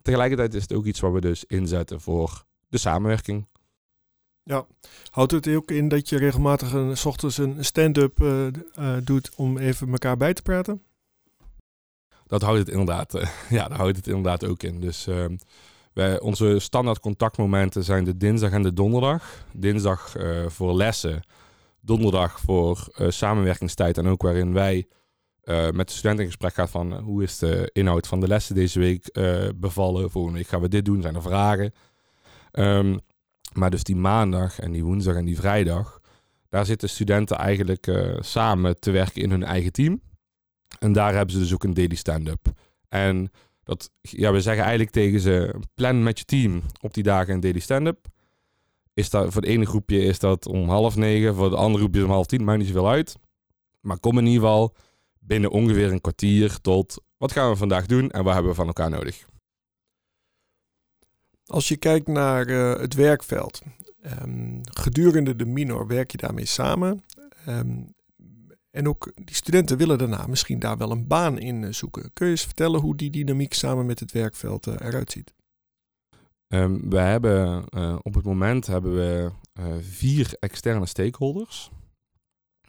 Tegelijkertijd 0.01 0.53
is 0.53 0.61
het 0.61 0.73
ook 0.73 0.85
iets 0.85 0.99
waar 0.99 1.13
we 1.13 1.21
dus 1.21 1.45
inzetten 1.45 2.01
voor 2.01 2.45
de 2.69 2.77
samenwerking. 2.77 3.47
Ja, 4.43 4.65
houdt 5.09 5.31
het 5.31 5.47
ook 5.47 5.71
in 5.71 5.87
dat 5.87 6.09
je 6.09 6.17
regelmatig 6.17 6.73
een 6.73 6.97
s 6.97 7.05
ochtends 7.05 7.37
een 7.37 7.65
stand-up 7.65 8.21
uh, 8.21 8.47
uh, 8.79 8.97
doet 9.03 9.31
om 9.35 9.57
even 9.57 9.91
elkaar 9.91 10.17
bij 10.17 10.33
te 10.33 10.41
praten? 10.41 10.81
Dat 12.33 12.41
houdt 12.41 12.59
het 12.59 12.69
inderdaad, 12.69 13.15
uh, 13.15 13.27
ja, 13.59 13.67
dat 13.67 13.77
houdt 13.77 13.97
het 13.97 14.07
inderdaad 14.07 14.45
ook 14.45 14.63
in. 14.63 14.79
Dus 14.79 15.07
ehm, 15.07 15.35
wij, 15.93 16.19
onze 16.19 16.59
standaard 16.59 16.99
contactmomenten 16.99 17.83
zijn 17.83 18.03
de 18.03 18.17
dinsdag 18.17 18.51
en 18.51 18.63
de 18.63 18.73
donderdag. 18.73 19.45
Dinsdag 19.51 20.15
voor 20.47 20.73
lessen, 20.73 21.21
donderdag 21.81 22.39
voor 22.39 22.87
samenwerkingstijd 23.07 23.97
en 23.97 24.07
ook 24.07 24.21
waarin 24.21 24.53
wij 24.53 24.87
met 25.71 25.87
de 25.87 25.93
studenten 25.93 26.23
in 26.23 26.31
gesprek 26.31 26.53
gaat 26.53 26.69
van 26.69 26.93
hoe 26.93 27.23
is 27.23 27.37
de 27.37 27.69
inhoud 27.73 28.07
van 28.07 28.19
de 28.19 28.27
lessen 28.27 28.55
deze 28.55 28.79
week 28.79 29.09
uh, 29.13 29.47
bevallen. 29.55 30.11
Volgende 30.11 30.37
week 30.37 30.47
gaan 30.47 30.61
we 30.61 30.67
dit 30.67 30.85
doen, 30.85 31.01
zijn 31.01 31.15
er 31.15 31.21
vragen. 31.21 31.73
Um, 32.51 32.99
maar 33.53 33.69
dus 33.69 33.83
die 33.83 33.95
maandag 33.95 34.59
en 34.59 34.71
die 34.71 34.83
woensdag 34.83 35.15
en 35.15 35.25
die 35.25 35.37
vrijdag, 35.37 35.99
Daar 36.49 36.65
zitten 36.65 36.89
studenten 36.89 37.37
eigenlijk 37.37 38.15
samen 38.19 38.79
te 38.79 38.91
werken 38.91 39.21
in 39.21 39.29
hun 39.29 39.43
eigen 39.43 39.71
team. 39.71 40.01
En 40.79 40.91
daar 40.91 41.13
hebben 41.13 41.33
ze 41.33 41.41
dus 41.41 41.53
ook 41.53 41.63
een 41.63 41.73
daily 41.73 41.95
stand-up. 41.95 42.51
En 42.89 43.31
dat, 43.63 43.91
ja, 44.01 44.31
we 44.31 44.41
zeggen 44.41 44.63
eigenlijk 44.63 44.91
tegen 44.91 45.19
ze, 45.19 45.55
plan 45.73 46.03
met 46.03 46.19
je 46.19 46.25
team 46.25 46.61
op 46.81 46.93
die 46.93 47.03
dagen 47.03 47.33
een 47.33 47.39
daily 47.39 47.59
stand-up. 47.59 48.07
Is 48.93 49.09
dat, 49.09 49.33
voor 49.33 49.41
het 49.41 49.51
ene 49.51 49.65
groepje 49.65 49.99
is 49.99 50.19
dat 50.19 50.47
om 50.47 50.69
half 50.69 50.95
negen, 50.95 51.35
voor 51.35 51.49
de 51.49 51.55
andere 51.55 51.79
groepje 51.79 51.99
is 51.99 52.05
om 52.05 52.11
half 52.11 52.25
tien, 52.25 52.43
maakt 52.43 52.57
niet 52.57 52.67
zoveel 52.67 52.89
uit. 52.89 53.15
Maar 53.79 53.99
kom 53.99 54.17
in 54.17 54.25
ieder 54.25 54.41
geval 54.41 54.75
binnen 55.19 55.51
ongeveer 55.51 55.91
een 55.91 56.01
kwartier 56.01 56.61
tot 56.61 57.03
wat 57.17 57.31
gaan 57.31 57.49
we 57.49 57.55
vandaag 57.55 57.85
doen 57.85 58.11
en 58.11 58.23
wat 58.23 58.33
hebben 58.33 58.51
we 58.51 58.57
van 58.57 58.67
elkaar 58.67 58.89
nodig. 58.89 59.25
Als 61.45 61.67
je 61.67 61.77
kijkt 61.77 62.07
naar 62.07 62.47
uh, 62.47 62.79
het 62.79 62.93
werkveld, 62.93 63.61
um, 64.21 64.61
gedurende 64.63 65.35
de 65.35 65.45
minor 65.45 65.87
werk 65.87 66.11
je 66.11 66.17
daarmee 66.17 66.45
samen. 66.45 67.03
Um, 67.47 67.93
en 68.73 68.87
ook 68.87 69.11
die 69.15 69.35
studenten 69.35 69.77
willen 69.77 69.97
daarna 69.97 70.27
misschien 70.27 70.59
daar 70.59 70.77
wel 70.77 70.91
een 70.91 71.07
baan 71.07 71.39
in 71.39 71.63
eh, 71.63 71.71
zoeken. 71.71 72.13
Kun 72.13 72.25
je 72.25 72.31
eens 72.31 72.43
vertellen 72.43 72.79
hoe 72.79 72.95
die 72.95 73.09
dynamiek 73.09 73.53
samen 73.53 73.85
met 73.85 73.99
het 73.99 74.11
werkveld 74.11 74.67
uh, 74.67 74.73
eruit 74.73 75.11
ziet? 75.11 75.33
Um, 76.47 76.89
we 76.89 76.97
hebben 76.97 77.63
uh, 77.69 77.95
op 78.01 78.13
het 78.13 78.25
moment 78.25 78.67
hebben 78.67 78.95
we 78.95 79.31
vier 79.81 80.33
externe 80.39 80.85
stakeholders. 80.85 81.71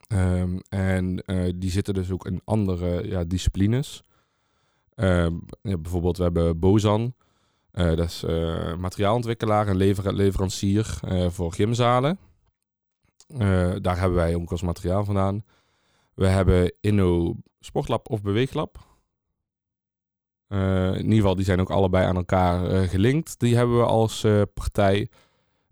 Um, 0.09 0.61
en 0.69 1.25
die 1.57 1.71
zitten 1.71 1.95
dus 1.95 2.11
ook 2.11 2.27
in 2.27 2.41
andere 2.45 3.09
ja, 3.09 3.25
disciplines. 3.25 4.03
Um, 4.95 5.45
ja, 5.63 5.79
bijvoorbeeld, 5.79 6.17
we 6.17 6.23
hebben 6.23 6.59
Bozan. 6.59 7.15
dat 7.71 7.99
is 7.99 8.23
materiaalontwikkelaar 8.79 9.69
en 9.69 9.77
lever 9.77 10.15
leverancier 10.15 11.01
voor 11.29 11.53
gymzalen. 11.53 12.19
daar 13.81 13.99
hebben 13.99 14.15
wij 14.15 14.35
ook 14.35 14.51
als 14.51 14.63
materiaal 14.63 15.05
vandaan. 15.05 15.45
We 16.15 16.27
hebben 16.27 16.73
Inno 16.81 17.37
Sportlab 17.61 18.11
of 18.11 18.23
Beweeglab. 18.23 18.95
Uh, 20.49 20.87
in 20.87 21.03
ieder 21.03 21.17
geval, 21.17 21.35
die 21.35 21.45
zijn 21.45 21.61
ook 21.61 21.71
allebei 21.71 22.07
aan 22.07 22.17
elkaar 22.17 22.71
uh, 22.71 22.89
gelinkt. 22.89 23.39
Die 23.39 23.57
hebben 23.57 23.77
we 23.77 23.85
als 23.85 24.25
uh, 24.25 24.43
partij. 24.55 25.09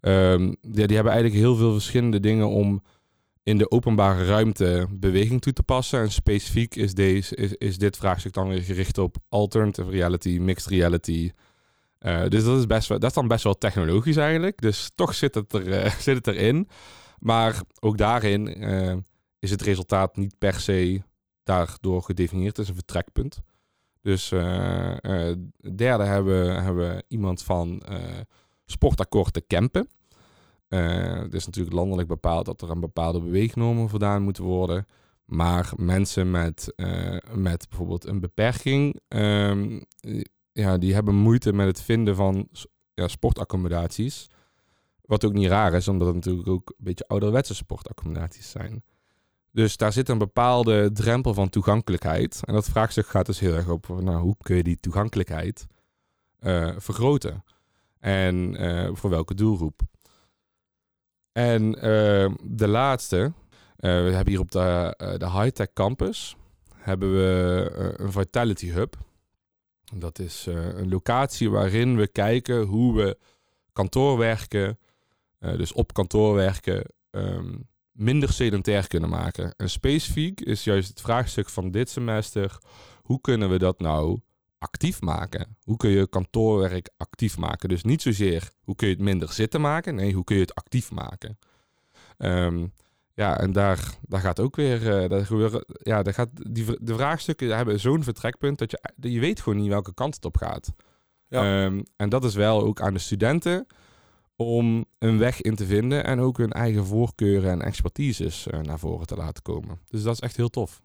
Die, 0.01 0.59
die, 0.61 0.95
hebben 0.95 1.13
eigenlijk 1.13 1.35
heel 1.35 1.57
veel 1.57 1.73
verschillende 1.73 2.21
dingen 2.21 2.49
om 2.49 2.83
in 3.43 3.59
de 3.59 3.71
openbare 3.71 4.25
ruimte 4.25 4.87
beweging 4.91 5.41
toe 5.41 5.53
te 5.53 5.63
passen. 5.63 6.01
En 6.01 6.11
specifiek 6.11 6.75
is, 6.75 6.95
deze, 6.95 7.37
is, 7.37 7.55
is 7.55 7.79
dit 7.79 7.97
vraagstuk 7.97 8.33
dan 8.33 8.49
weer 8.49 8.63
gericht 8.63 8.99
op 8.99 9.17
alternative 9.29 9.91
reality, 9.91 10.39
mixed 10.41 10.71
reality. 10.71 11.31
dus 12.29 12.45
dat 12.45 12.59
is, 12.59 12.67
best 12.67 12.89
wel, 12.89 12.99
dat 12.99 13.09
is 13.09 13.17
dan 13.17 13.29
best 13.29 13.45
wel 13.45 13.59
technologisch 13.59 14.17
eigenlijk. 14.17 14.61
Dus 14.61 14.91
toch 14.95 15.15
zit 15.15 15.35
het, 15.35 15.53
er, 15.53 15.91
zit 16.01 16.17
het 16.17 16.27
erin. 16.27 16.69
Maar 17.19 17.63
ook 17.81 17.99
daarin 17.99 18.47
is 19.43 19.51
het 19.51 19.63
resultaat 19.63 20.17
niet 20.17 20.39
per 20.39 20.55
se 20.55 21.03
daardoor 21.43 22.03
gedefinieerd. 22.03 22.57
Het 22.57 22.65
is 22.65 22.69
een 22.69 22.75
vertrekpunt. 22.75 23.43
Dus 24.01 24.31
uh, 24.31 24.97
uh, 25.01 25.35
derde 25.75 26.05
hebben, 26.05 26.77
we 26.77 27.05
iemand 27.09 27.43
van 27.43 27.83
uh, 27.91 27.99
sportakkoord 28.65 29.33
te 29.33 29.41
Kempen. 29.41 29.89
het 30.69 31.35
is 31.35 31.47
natuurlijk 31.47 31.75
landelijk 31.75 32.09
bepaald 32.09 32.47
dat 32.47 32.63
er 32.63 32.71
een 32.71 32.81
bepaalde 32.81 33.21
beweegnormen 33.21 33.89
voldaan 33.89 34.23
moeten 34.23 34.45
worden. 34.45 34.87
Maar 35.25 35.73
mensen 35.77 36.31
met, 36.31 36.75
met 37.35 37.69
bijvoorbeeld 37.69 38.07
een 38.07 38.21
beperking, 38.21 39.01
um, 39.09 39.85
ja, 40.53 40.79
die 40.79 40.95
hebben 40.95 41.15
moeite 41.15 41.53
met 41.53 41.67
het 41.67 41.83
vinden 41.83 42.17
van 42.17 42.49
ja, 42.95 43.09
sportaccommodaties. 43.09 44.31
Wat 45.01 45.25
ook 45.25 45.33
niet 45.33 45.49
raar 45.49 45.75
is, 45.75 45.89
omdat 45.89 46.07
het 46.07 46.17
natuurlijk 46.17 46.49
ook 46.49 46.69
een 46.69 46.85
beetje 46.85 47.09
ouderwetse 47.09 47.55
sportaccommodaties 47.55 48.51
zijn. 48.51 48.83
Dus 49.53 49.77
daar 49.77 49.93
zit 49.93 50.09
een 50.09 50.19
bepaalde 50.19 50.93
drempel 50.93 51.35
van 51.35 51.49
toegankelijkheid. 51.49 52.41
En 52.45 52.55
dat 52.55 52.69
vraagstuk 52.69 53.07
gaat 53.07 53.27
dus 53.27 53.39
heel 53.39 53.55
erg 53.55 53.69
op, 53.69 53.89
nou, 53.89 54.21
hoe 54.21 54.37
kun 54.41 54.57
je 54.57 54.63
die 54.63 54.81
toegankelijkheid 54.81 55.67
uh, 56.41 56.75
vergroten? 56.77 57.45
En 57.99 58.63
uh, 58.63 58.91
voor 58.93 59.11
welke 59.11 59.35
doelgroep? 59.35 59.81
En 61.33 61.63
uh, 61.75 62.35
de 62.43 62.69
laatste, 62.69 63.33
we 63.77 63.89
hebben 63.89 64.29
hier 64.29 64.41
op 64.41 64.51
de, 64.51 64.95
de 65.19 65.31
Hightech 65.31 65.73
Campus, 65.73 66.37
hebben 66.75 67.13
we 67.13 67.95
een 67.97 68.13
Vitality 68.13 68.69
Hub. 68.69 68.97
Dat 69.95 70.19
is 70.19 70.47
een 70.47 70.89
locatie 70.89 71.51
waarin 71.51 71.97
we 71.97 72.09
kijken 72.09 72.63
hoe 72.63 72.97
we 72.97 73.19
kantoorwerken, 73.73 74.79
dus 75.39 75.73
op 75.73 75.93
kantoor 75.93 76.35
werken, 76.35 76.85
um, 77.11 77.69
minder 77.93 78.33
sedentair 78.33 78.87
kunnen 78.87 79.09
maken. 79.09 79.55
En 79.57 79.71
specifiek 79.71 80.41
is 80.41 80.65
juist 80.65 80.89
het 80.89 81.01
vraagstuk 81.01 81.49
van 81.49 81.71
dit 81.71 81.91
semester: 81.91 82.59
hoe 83.03 83.21
kunnen 83.21 83.51
we 83.51 83.59
dat 83.59 83.81
nou 83.81 84.21
actief 84.59 85.01
maken? 85.01 85.57
Hoe 85.63 85.77
kun 85.77 85.91
je 85.91 86.09
kantoorwerk 86.09 86.91
actief 86.97 87.39
maken? 87.39 87.69
Dus 87.69 87.83
niet 87.83 88.03
zozeer 88.03 88.51
hoe 88.61 88.77
kun 88.77 88.89
je 88.89 88.95
het 88.95 89.03
minder 89.03 89.33
zitten 89.33 89.61
maken, 89.61 89.95
nee, 89.95 90.13
hoe 90.13 90.25
kun 90.25 90.37
je 90.37 90.43
het 90.43 90.55
actief 90.55 90.91
maken? 90.91 91.39
Um, 92.19 92.73
ja, 93.15 93.39
en 93.39 93.53
daar, 93.53 93.95
daar 94.01 94.21
gaat 94.21 94.41
ook 94.41 94.57
weer, 94.57 95.03
uh, 95.03 95.09
daar 95.09 95.27
gebeuren, 95.27 95.65
ja, 95.67 96.03
daar 96.03 96.15
gaat 96.15 96.29
die, 96.55 96.65
de 96.81 96.95
vraagstukken 96.95 97.57
hebben 97.57 97.81
zo'n 97.81 98.03
vertrekpunt 98.03 98.59
dat 98.59 98.71
je, 98.71 99.11
je 99.13 99.21
weet 99.21 99.41
gewoon 99.41 99.59
niet 99.59 99.69
welke 99.69 99.95
kant 99.95 100.15
het 100.15 100.25
op 100.25 100.37
gaat. 100.37 100.73
Ja. 101.29 101.65
Um, 101.65 101.83
en 101.97 102.09
dat 102.09 102.25
is 102.25 102.35
wel 102.35 102.63
ook 102.63 102.81
aan 102.81 102.93
de 102.93 102.99
studenten 102.99 103.67
om 104.45 104.85
een 104.99 105.19
weg 105.19 105.41
in 105.41 105.55
te 105.55 105.67
vinden 105.67 106.05
en 106.05 106.21
ook 106.21 106.39
hun 106.39 106.53
eigen 106.53 106.87
voorkeuren 106.87 107.51
en 107.51 107.63
expertises 107.63 108.47
uh, 108.47 108.61
naar 108.61 108.79
voren 108.79 109.07
te 109.07 109.17
laten 109.17 109.43
komen. 109.43 109.79
Dus 109.89 110.03
dat 110.03 110.13
is 110.13 110.21
echt 110.21 110.37
heel 110.37 110.49
tof. 110.49 110.83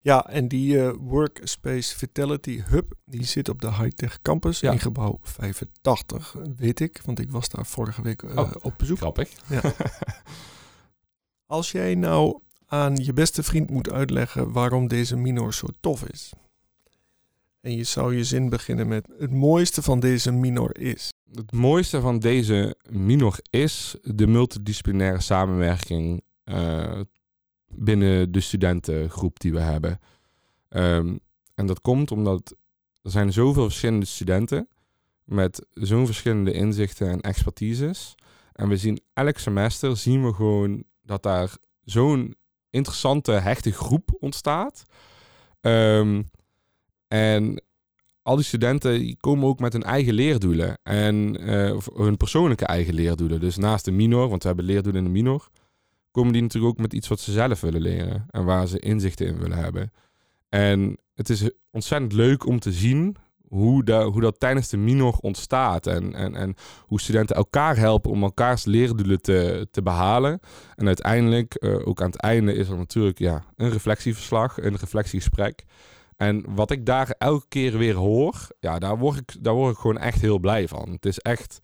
Ja, 0.00 0.26
en 0.26 0.48
die 0.48 0.74
uh, 0.74 0.92
Workspace 0.98 1.96
Vitality 1.96 2.62
Hub, 2.66 2.92
die 3.04 3.24
zit 3.24 3.48
op 3.48 3.60
de 3.60 3.74
Hightech 3.74 4.22
Campus 4.22 4.62
in 4.62 4.78
gebouw 4.78 5.18
85, 5.22 6.36
weet 6.56 6.80
ik, 6.80 7.00
want 7.04 7.18
ik 7.18 7.30
was 7.30 7.48
daar 7.48 7.66
vorige 7.66 8.02
week 8.02 8.22
uh, 8.22 8.36
oh, 8.36 8.52
op 8.62 8.74
bezoek. 8.76 8.96
Grappig. 8.96 9.30
Ja. 9.48 9.60
Als 11.46 11.72
jij 11.72 11.94
nou 11.94 12.40
aan 12.66 12.96
je 12.96 13.12
beste 13.12 13.42
vriend 13.42 13.70
moet 13.70 13.90
uitleggen 13.90 14.52
waarom 14.52 14.88
deze 14.88 15.16
minor 15.16 15.54
zo 15.54 15.66
tof 15.80 16.04
is. 16.04 16.32
En 17.66 17.76
je 17.76 17.84
zou 17.84 18.16
je 18.16 18.24
zin 18.24 18.48
beginnen 18.48 18.88
met 18.88 19.08
het 19.18 19.32
mooiste 19.32 19.82
van 19.82 20.00
deze 20.00 20.32
minor 20.32 20.78
is 20.78 21.10
het 21.34 21.52
mooiste 21.52 22.00
van 22.00 22.18
deze 22.18 22.76
minor 22.90 23.38
is 23.50 23.96
de 24.02 24.26
multidisciplinaire 24.26 25.20
samenwerking 25.20 26.22
uh, 26.44 27.00
binnen 27.68 28.32
de 28.32 28.40
studentengroep 28.40 29.40
die 29.40 29.52
we 29.52 29.60
hebben. 29.60 30.00
Um, 30.68 31.20
en 31.54 31.66
dat 31.66 31.80
komt 31.80 32.10
omdat 32.10 32.54
er 33.02 33.10
zijn 33.10 33.32
zoveel 33.32 33.64
verschillende 33.64 34.06
studenten 34.06 34.68
met 35.24 35.66
zo'n 35.72 36.06
verschillende 36.06 36.52
inzichten 36.52 37.08
en 37.08 37.20
expertises. 37.20 38.14
En 38.52 38.68
we 38.68 38.76
zien 38.76 39.00
elk 39.12 39.38
semester 39.38 39.96
zien 39.96 40.24
we 40.24 40.32
gewoon 40.32 40.84
dat 41.02 41.22
daar 41.22 41.56
zo'n 41.84 42.34
interessante, 42.70 43.32
hechte 43.32 43.72
groep 43.72 44.16
ontstaat. 44.20 44.82
Um, 45.60 46.26
en 47.08 47.60
al 48.22 48.36
die 48.36 48.44
studenten 48.44 49.16
komen 49.16 49.48
ook 49.48 49.60
met 49.60 49.72
hun 49.72 49.82
eigen 49.82 50.14
leerdoelen. 50.14 50.78
En 50.82 51.36
uh, 51.50 51.76
hun 51.94 52.16
persoonlijke 52.16 52.66
eigen 52.66 52.94
leerdoelen. 52.94 53.40
Dus 53.40 53.56
naast 53.56 53.84
de 53.84 53.90
minor, 53.90 54.28
want 54.28 54.42
we 54.42 54.48
hebben 54.48 54.66
leerdoelen 54.66 55.04
in 55.04 55.12
de 55.12 55.18
minor, 55.22 55.48
komen 56.10 56.32
die 56.32 56.42
natuurlijk 56.42 56.72
ook 56.72 56.80
met 56.80 56.92
iets 56.92 57.08
wat 57.08 57.20
ze 57.20 57.32
zelf 57.32 57.60
willen 57.60 57.80
leren. 57.80 58.26
En 58.30 58.44
waar 58.44 58.66
ze 58.66 58.78
inzichten 58.78 59.26
in 59.26 59.38
willen 59.38 59.58
hebben. 59.58 59.92
En 60.48 60.98
het 61.14 61.28
is 61.28 61.50
ontzettend 61.70 62.12
leuk 62.12 62.46
om 62.46 62.58
te 62.58 62.72
zien 62.72 63.16
hoe, 63.48 63.92
hoe 63.92 64.20
dat 64.20 64.40
tijdens 64.40 64.68
de 64.68 64.76
minor 64.76 65.16
ontstaat. 65.20 65.86
En, 65.86 66.14
en, 66.14 66.34
en 66.34 66.54
hoe 66.80 67.00
studenten 67.00 67.36
elkaar 67.36 67.76
helpen 67.76 68.10
om 68.10 68.22
elkaars 68.22 68.64
leerdoelen 68.64 69.20
te, 69.20 69.68
te 69.70 69.82
behalen. 69.82 70.40
En 70.74 70.86
uiteindelijk, 70.86 71.56
uh, 71.58 71.88
ook 71.88 72.00
aan 72.00 72.10
het 72.10 72.20
einde, 72.20 72.52
is 72.52 72.68
er 72.68 72.76
natuurlijk 72.76 73.18
ja, 73.18 73.44
een 73.56 73.70
reflectieverslag, 73.70 74.62
een 74.62 74.76
reflectiegesprek. 74.76 75.64
En 76.16 76.44
wat 76.54 76.70
ik 76.70 76.86
daar 76.86 77.14
elke 77.18 77.46
keer 77.48 77.78
weer 77.78 77.94
hoor, 77.94 78.48
ja, 78.60 78.78
daar 78.78 78.98
word 78.98 79.16
ik, 79.16 79.44
daar 79.44 79.54
word 79.54 79.72
ik 79.72 79.78
gewoon 79.78 79.98
echt 79.98 80.20
heel 80.20 80.38
blij 80.38 80.68
van. 80.68 80.90
Het 80.90 81.06
is 81.06 81.18
echt, 81.18 81.58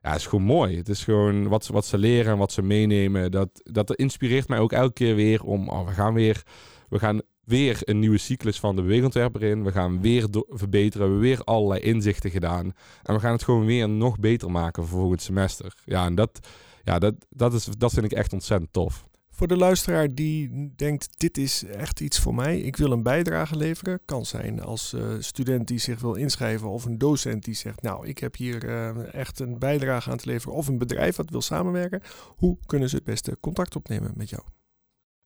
ja, 0.00 0.10
het 0.10 0.18
is 0.18 0.26
gewoon 0.26 0.44
mooi. 0.44 0.76
Het 0.76 0.88
is 0.88 1.04
gewoon 1.04 1.48
wat, 1.48 1.66
wat 1.66 1.86
ze 1.86 1.98
leren 1.98 2.32
en 2.32 2.38
wat 2.38 2.52
ze 2.52 2.62
meenemen. 2.62 3.30
Dat, 3.30 3.48
dat 3.62 3.94
inspireert 3.94 4.48
mij 4.48 4.58
ook 4.58 4.72
elke 4.72 4.92
keer 4.92 5.14
weer 5.14 5.42
om, 5.42 5.68
oh, 5.68 5.86
we 5.86 5.92
gaan 5.92 6.14
weer, 6.14 6.42
we 6.88 6.98
gaan 6.98 7.20
weer 7.44 7.78
een 7.80 7.98
nieuwe 7.98 8.18
cyclus 8.18 8.60
van 8.60 8.76
de 8.76 8.82
beweegontwerper 8.82 9.42
in. 9.42 9.64
We 9.64 9.72
gaan 9.72 10.00
weer 10.00 10.26
verbeteren. 10.48 11.06
We 11.06 11.12
hebben 11.12 11.20
weer 11.20 11.44
allerlei 11.44 11.80
inzichten 11.80 12.30
gedaan. 12.30 12.72
En 13.02 13.14
we 13.14 13.20
gaan 13.20 13.32
het 13.32 13.44
gewoon 13.44 13.64
weer 13.64 13.88
nog 13.88 14.18
beter 14.18 14.50
maken 14.50 14.86
voor 14.86 14.98
volgend 14.98 15.22
semester. 15.22 15.74
Ja, 15.84 16.04
en 16.04 16.14
dat, 16.14 16.48
ja, 16.84 16.98
dat, 16.98 17.14
dat, 17.30 17.54
is, 17.54 17.64
dat 17.64 17.92
vind 17.92 18.04
ik 18.04 18.12
echt 18.12 18.32
ontzettend 18.32 18.72
tof. 18.72 19.07
Voor 19.38 19.48
de 19.48 19.56
luisteraar 19.56 20.14
die 20.14 20.72
denkt, 20.76 21.18
dit 21.18 21.38
is 21.38 21.64
echt 21.64 22.00
iets 22.00 22.20
voor 22.20 22.34
mij, 22.34 22.60
ik 22.60 22.76
wil 22.76 22.92
een 22.92 23.02
bijdrage 23.02 23.56
leveren. 23.56 24.00
Kan 24.04 24.26
zijn 24.26 24.60
als 24.60 24.92
uh, 24.92 25.14
student 25.18 25.68
die 25.68 25.78
zich 25.78 26.00
wil 26.00 26.14
inschrijven 26.14 26.68
of 26.68 26.84
een 26.84 26.98
docent 26.98 27.44
die 27.44 27.54
zegt, 27.54 27.82
nou 27.82 28.06
ik 28.06 28.18
heb 28.18 28.36
hier 28.36 28.64
uh, 28.64 29.14
echt 29.14 29.38
een 29.38 29.58
bijdrage 29.58 30.10
aan 30.10 30.16
te 30.16 30.28
leveren. 30.28 30.56
Of 30.56 30.68
een 30.68 30.78
bedrijf 30.78 31.16
wat 31.16 31.30
wil 31.30 31.42
samenwerken. 31.42 32.02
Hoe 32.36 32.58
kunnen 32.66 32.88
ze 32.88 32.96
het 32.96 33.04
beste 33.04 33.36
contact 33.40 33.76
opnemen 33.76 34.12
met 34.16 34.30
jou? 34.30 34.42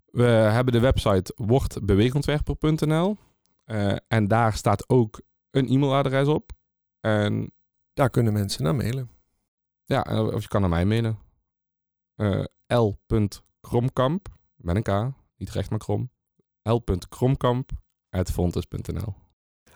We 0.04 0.24
hebben 0.24 0.72
de 0.72 0.80
website 0.80 1.32
wordbeweegontwerper.nl 1.36 3.16
uh, 3.66 3.96
en 4.08 4.28
daar 4.28 4.54
staat 4.54 4.88
ook 4.88 5.20
een 5.50 5.68
e-mailadres 5.68 6.26
op. 6.26 6.52
En 7.00 7.52
daar 7.92 8.10
kunnen 8.10 8.32
mensen 8.32 8.62
naar 8.62 8.74
mailen. 8.74 9.10
Ja, 9.84 10.24
of 10.24 10.42
je 10.42 10.48
kan 10.48 10.60
naar 10.60 10.70
mij 10.70 10.84
mailen. 10.84 11.18
Uh, 12.16 12.44
l.kromkamp, 13.62 14.28
met 14.56 14.76
een 14.76 14.82
K, 14.82 15.12
niet 15.36 15.50
recht 15.50 15.70
maar 15.70 15.78
krom. 15.78 16.10
l.kromkamp.fontes.nl 16.62 19.14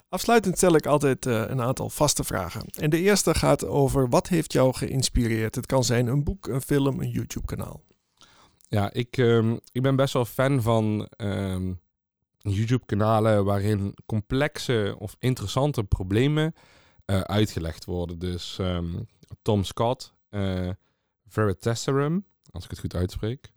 Afsluitend 0.09 0.57
stel 0.57 0.75
ik 0.75 0.87
altijd 0.87 1.27
uh, 1.27 1.49
een 1.49 1.61
aantal 1.61 1.91
vaste 1.91 2.25
vragen. 2.25 2.67
En 2.67 2.91
de 2.91 3.01
eerste 3.01 3.35
gaat 3.35 3.65
over 3.65 4.09
wat 4.09 4.29
heeft 4.29 4.53
jou 4.53 4.75
geïnspireerd? 4.75 5.55
Het 5.55 5.67
kan 5.67 5.85
zijn 5.85 6.07
een 6.07 6.25
boek, 6.25 6.47
een 6.47 6.61
film, 6.61 7.01
een 7.01 7.11
YouTube-kanaal. 7.11 7.85
Ja, 8.69 8.93
ik, 8.93 9.17
um, 9.17 9.61
ik 9.73 9.83
ben 9.83 9.97
best 9.97 10.13
wel 10.13 10.25
fan 10.25 10.63
van 10.63 11.09
um, 11.17 11.81
YouTube-kanalen 12.39 13.45
waarin 13.45 13.95
complexe 14.07 14.97
of 14.99 15.17
interessante 15.19 15.85
problemen 15.85 16.55
uh, 17.07 17.21
uitgelegd 17.21 17.85
worden. 17.85 18.19
Dus 18.19 18.59
um, 18.61 19.09
Tom 19.43 19.65
Scott, 19.65 20.15
uh, 20.31 20.71
Veritaserum, 21.29 22.27
als 22.51 22.65
ik 22.65 22.71
het 22.71 22.79
goed 22.79 22.95
uitspreek. 22.95 23.55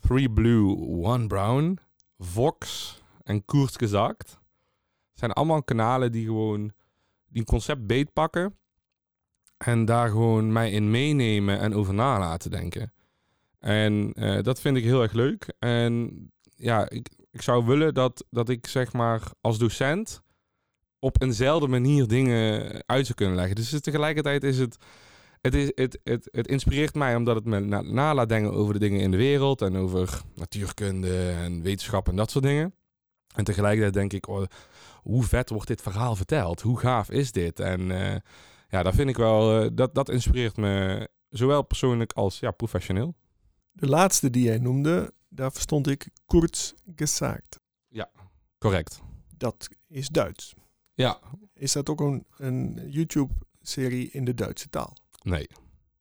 Three 0.00 0.30
Blue, 0.30 0.76
One 1.02 1.26
Brown, 1.26 1.78
Vox 2.18 2.94
en 3.22 3.44
Koers 3.44 3.76
Gezakt. 3.76 4.38
zijn 5.12 5.32
allemaal 5.32 5.62
kanalen 5.62 6.12
die 6.12 6.24
gewoon 6.24 6.72
die 7.28 7.40
een 7.40 7.44
concept 7.44 7.86
beetpakken 7.86 8.56
en 9.56 9.84
daar 9.84 10.08
gewoon 10.08 10.52
mij 10.52 10.70
in 10.70 10.90
meenemen 10.90 11.58
en 11.58 11.74
over 11.74 11.94
na 11.94 12.18
laten 12.18 12.50
denken. 12.50 12.92
En 13.58 14.12
uh, 14.14 14.42
dat 14.42 14.60
vind 14.60 14.76
ik 14.76 14.84
heel 14.84 15.02
erg 15.02 15.12
leuk. 15.12 15.54
En 15.58 16.26
ja, 16.56 16.90
ik, 16.90 17.08
ik 17.30 17.42
zou 17.42 17.64
willen 17.64 17.94
dat, 17.94 18.24
dat 18.30 18.48
ik 18.48 18.66
zeg 18.66 18.92
maar 18.92 19.22
als 19.40 19.58
docent 19.58 20.22
op 20.98 21.22
eenzelfde 21.22 21.68
manier 21.68 22.06
dingen 22.06 22.82
uit 22.86 23.04
zou 23.04 23.18
kunnen 23.18 23.36
leggen. 23.36 23.54
Dus 23.54 23.80
tegelijkertijd 23.80 24.44
is 24.44 24.58
het, 24.58 24.76
het, 25.40 25.54
is, 25.54 25.72
het, 25.74 26.00
het, 26.04 26.28
het 26.30 26.46
inspireert 26.46 26.94
mij 26.94 27.16
omdat 27.16 27.34
het 27.36 27.44
me 27.44 27.60
na, 27.60 27.80
na 27.80 28.14
laat 28.14 28.28
denken 28.28 28.52
over 28.52 28.72
de 28.72 28.80
dingen 28.80 29.00
in 29.00 29.10
de 29.10 29.16
wereld 29.16 29.62
en 29.62 29.76
over 29.76 30.22
natuurkunde 30.34 31.30
en 31.30 31.62
wetenschap 31.62 32.08
en 32.08 32.16
dat 32.16 32.30
soort 32.30 32.44
dingen. 32.44 32.74
En 33.34 33.44
tegelijkertijd 33.44 33.94
denk 33.94 34.12
ik, 34.12 34.28
oh, 34.28 34.46
hoe 35.02 35.22
vet 35.22 35.50
wordt 35.50 35.66
dit 35.66 35.82
verhaal 35.82 36.16
verteld? 36.16 36.60
Hoe 36.60 36.78
gaaf 36.78 37.10
is 37.10 37.32
dit? 37.32 37.60
En 37.60 37.80
uh, 37.80 38.16
ja, 38.68 38.82
dat 38.82 38.94
vind 38.94 39.08
ik 39.08 39.16
wel, 39.16 39.64
uh, 39.64 39.70
dat, 39.72 39.94
dat 39.94 40.08
inspireert 40.08 40.56
me 40.56 41.08
zowel 41.28 41.62
persoonlijk 41.62 42.12
als 42.12 42.38
ja, 42.38 42.50
professioneel. 42.50 43.14
De 43.72 43.86
laatste 43.86 44.30
die 44.30 44.42
jij 44.42 44.58
noemde, 44.58 45.12
daar 45.28 45.52
verstond 45.52 45.86
ik 45.86 46.08
kurz 46.26 46.72
gesagt. 46.94 47.60
Ja, 47.88 48.10
correct. 48.58 49.00
Dat 49.36 49.68
is 49.86 50.08
Duits. 50.08 50.54
Ja. 50.94 51.20
Is 51.54 51.72
dat 51.72 51.88
ook 51.88 52.00
een, 52.00 52.26
een 52.36 52.90
YouTube-serie 52.90 54.10
in 54.10 54.24
de 54.24 54.34
Duitse 54.34 54.68
taal? 54.68 54.96
Nee. 55.26 55.46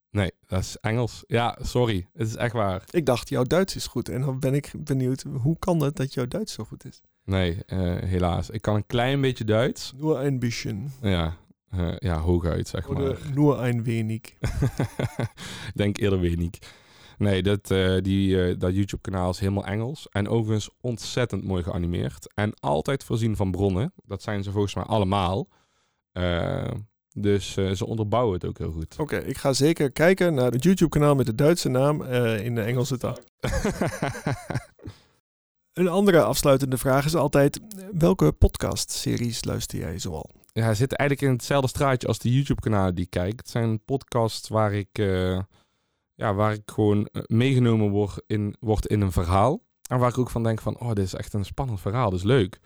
Nee, 0.10 0.32
dat 0.48 0.60
is 0.60 0.78
Engels. 0.82 1.24
Ja, 1.28 1.58
sorry. 1.62 2.08
Het 2.14 2.28
is 2.28 2.36
echt 2.36 2.54
waar. 2.54 2.84
Ik 2.90 3.06
dacht, 3.06 3.30
jouw 3.30 3.44
Duits 3.44 3.76
is 3.76 3.88
goed. 3.88 4.10
En 4.10 4.22
dan 4.22 4.40
ben 4.40 4.54
ik 4.54 4.72
benieuwd, 4.78 5.26
hoe 5.42 5.60
kan 5.60 5.82
het 5.84 5.96
dat 5.96 6.14
jouw 6.14 6.28
Duits 6.28 6.54
zo 6.54 6.64
goed 6.64 6.86
is? 6.86 7.02
Nee, 7.24 7.58
uh, 7.68 7.96
helaas. 7.98 8.50
Ik 8.50 8.62
kan 8.62 8.76
een 8.76 8.86
klein 8.86 9.22
beetje 9.22 9.44
Duits. 9.44 9.94
Nur 9.98 10.18
ein 10.18 10.40
bisschen. 10.40 10.92
Ja, 11.02 11.38
uh, 11.76 11.96
ja 11.98 12.20
hooguit, 12.20 12.68
zeg 12.68 12.90
Oder 12.90 13.04
maar. 13.04 13.34
nur 13.36 13.60
ein 13.60 13.84
wenig. 13.84 14.22
Denk 15.74 15.98
eerder 15.98 16.20
wenig. 16.20 16.50
Nee, 17.18 17.44
dat, 17.44 17.72
uh, 17.72 18.02
die, 18.02 18.58
dat 18.58 18.76
YouTube-kanaal 18.76 19.30
is 19.30 19.40
helemaal 19.40 19.66
Engels. 19.66 20.08
En 20.10 20.28
overigens 20.28 20.70
ontzettend 20.82 21.44
mooi 21.44 21.64
geanimeerd. 21.64 22.34
En 22.34 22.54
altijd 22.60 23.04
voorzien 23.04 23.36
van 23.36 23.52
bronnen. 23.52 23.94
Dat 24.06 24.22
zijn 24.22 24.44
ze 24.44 24.52
volgens 24.52 24.76
mij 24.76 24.84
allemaal. 24.84 25.48
Uh, 27.16 27.24
dus 27.24 27.54
ze 27.54 27.86
onderbouwen 27.86 28.34
het 28.34 28.46
ook 28.46 28.58
heel 28.58 28.72
goed. 28.72 28.94
Oké, 28.94 29.16
okay, 29.16 29.30
ik 29.30 29.38
ga 29.38 29.54
zeker 29.54 29.92
kijken 29.92 30.34
naar 30.34 30.52
het 30.52 30.64
YouTube-kanaal 30.64 31.16
met 31.16 31.26
de 31.26 31.36
Duitse 31.36 31.70
naam 31.70 32.04
in 32.04 32.56
de 32.56 32.62
Engelse 32.62 32.98
taal. 32.98 33.18
Een 35.74 35.88
andere 35.88 36.24
afsluitende 36.24 36.78
vraag 36.78 37.06
is 37.06 37.16
altijd: 37.16 37.60
welke 37.92 38.32
podcast-series 38.32 39.44
luister 39.44 39.80
jij 39.80 40.00
zoal? 40.00 40.30
Ja, 40.54 40.64
hij 40.64 40.76
zit 40.76 40.94
eigenlijk 40.94 41.30
in 41.30 41.36
hetzelfde 41.36 41.68
straatje 41.68 42.08
als 42.08 42.20
de 42.20 42.34
YouTube-kanalen 42.34 42.96
die 42.96 43.04
ik 43.04 43.10
kijk. 43.10 43.38
Het 43.38 43.50
zijn 43.50 43.84
podcasts 43.84 44.48
waar 44.48 44.74
ik 44.74 44.98
ja, 46.16 46.34
waar 46.34 46.54
ik 46.54 46.62
gewoon 46.66 47.10
meegenomen 47.26 47.90
word 47.90 48.24
in, 48.28 48.56
word 48.60 48.86
in 48.86 49.02
een 49.02 49.12
verhaal. 49.12 49.62
En 49.90 50.00
waar 50.00 50.10
ik 50.10 50.18
ook 50.18 50.30
van 50.30 50.44
denk 50.44 50.62
van, 50.62 50.80
oh, 50.80 50.88
dit 50.88 51.06
is 51.06 51.14
echt 51.14 51.34
een 51.34 51.46
spannend 51.46 51.82
verhaal, 51.82 52.10
dat 52.10 52.20
is 52.20 52.26
leuk. 52.26 52.60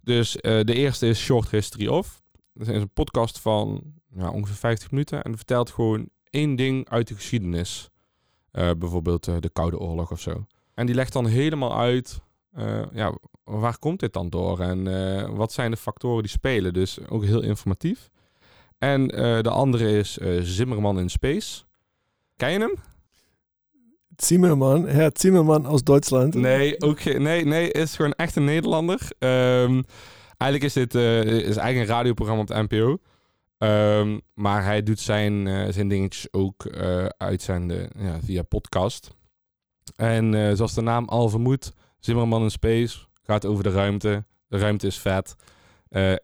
Dus 0.00 0.36
uh, 0.36 0.40
de 0.42 0.74
eerste 0.74 1.06
is 1.06 1.20
Short 1.20 1.50
History 1.50 1.88
Of. 1.88 2.22
Dat 2.54 2.68
is 2.68 2.82
een 2.82 2.90
podcast 2.92 3.40
van 3.40 3.82
ja, 4.16 4.30
ongeveer 4.30 4.56
50 4.56 4.90
minuten. 4.90 5.22
En 5.22 5.36
vertelt 5.36 5.70
gewoon 5.70 6.08
één 6.30 6.56
ding 6.56 6.88
uit 6.88 7.08
de 7.08 7.14
geschiedenis. 7.14 7.90
Uh, 8.52 8.70
bijvoorbeeld 8.78 9.26
uh, 9.26 9.36
de 9.40 9.50
Koude 9.50 9.78
Oorlog 9.78 10.10
of 10.10 10.20
zo. 10.20 10.46
En 10.74 10.86
die 10.86 10.94
legt 10.94 11.12
dan 11.12 11.26
helemaal 11.26 11.78
uit, 11.78 12.22
ja, 12.92 13.18
waar 13.44 13.78
komt 13.78 14.00
dit 14.00 14.12
dan 14.12 14.30
door? 14.30 14.60
En 14.60 14.84
wat 15.36 15.52
zijn 15.52 15.70
de 15.70 15.76
factoren 15.76 16.22
die 16.22 16.30
spelen? 16.30 16.72
Dus 16.72 17.08
ook 17.08 17.24
heel 17.24 17.42
informatief. 17.42 18.10
En 18.78 19.08
de 19.42 19.50
andere 19.50 19.98
is 19.98 20.18
Zimmerman 20.40 20.98
in 20.98 21.10
Space. 21.10 21.64
Ken 22.36 22.50
je 22.52 22.58
hem? 22.58 22.74
Zimmerman, 24.16 24.86
Herr 24.86 25.10
Zimmerman 25.12 25.66
aus 25.66 25.82
Duitsland. 25.82 26.34
Nee, 26.34 26.80
ook 26.80 27.04
nee, 27.04 27.44
nee, 27.44 27.72
is 27.72 27.96
gewoon 27.96 28.12
echt 28.12 28.36
een 28.36 28.44
Nederlander. 28.44 29.10
Um, 29.18 29.84
eigenlijk 30.44 30.64
is 30.64 30.72
dit 30.72 30.94
uh, 30.94 31.22
is 31.22 31.56
eigenlijk 31.56 31.76
een 31.76 31.94
radioprogramma 31.96 32.42
op 32.42 32.48
de 32.48 32.66
NPO. 32.68 32.98
Um, 33.58 34.20
maar 34.34 34.64
hij 34.64 34.82
doet 34.82 35.00
zijn, 35.00 35.46
uh, 35.46 35.68
zijn 35.68 35.88
dingetjes 35.88 36.32
ook 36.32 36.64
uh, 36.64 37.06
uitzenden 37.06 37.90
ja, 37.98 38.20
via 38.20 38.42
podcast. 38.42 39.10
En 39.96 40.56
zoals 40.56 40.74
de 40.74 40.80
naam 40.80 41.08
al 41.08 41.28
vermoedt, 41.28 41.72
Zimmerman 41.98 42.42
in 42.42 42.50
Space 42.50 42.98
gaat 43.22 43.46
over 43.46 43.64
de 43.64 43.70
ruimte. 43.70 44.24
De 44.46 44.58
ruimte 44.58 44.86
is 44.86 44.98
vet. 44.98 45.36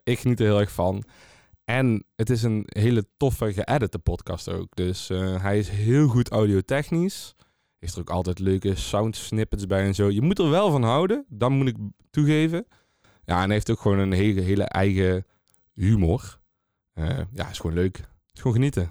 ik 0.04 0.18
geniet 0.18 0.40
er 0.40 0.46
heel 0.46 0.60
erg 0.60 0.72
van. 0.72 1.04
En 1.64 2.04
het 2.16 2.30
is 2.30 2.42
een 2.42 2.62
hele 2.66 3.04
toffe 3.16 3.52
geëdite 3.52 3.98
podcast 3.98 4.50
ook. 4.50 4.76
Dus 4.76 5.08
hij 5.40 5.58
is 5.58 5.68
heel 5.68 6.08
goed 6.08 6.30
audiotechnisch. 6.30 7.34
Heeft 7.78 7.94
er 7.94 8.00
ook 8.00 8.10
altijd 8.10 8.38
leuke 8.38 8.74
sound 8.74 9.16
snippets 9.16 9.66
bij 9.66 9.84
en 9.84 9.94
zo. 9.94 10.10
Je 10.10 10.22
moet 10.22 10.38
er 10.38 10.50
wel 10.50 10.70
van 10.70 10.82
houden, 10.82 11.24
dan 11.28 11.52
moet 11.52 11.68
ik 11.68 11.76
toegeven. 12.10 12.66
Ja, 13.30 13.36
en 13.36 13.44
hij 13.44 13.54
heeft 13.54 13.70
ook 13.70 13.80
gewoon 13.80 13.98
een 13.98 14.12
hele, 14.12 14.40
hele 14.40 14.64
eigen 14.64 15.26
humor. 15.74 16.38
Uh, 16.94 17.20
ja, 17.32 17.48
is 17.48 17.58
gewoon 17.58 17.76
leuk. 17.76 17.98
Is 18.32 18.40
gewoon 18.40 18.52
genieten. 18.52 18.90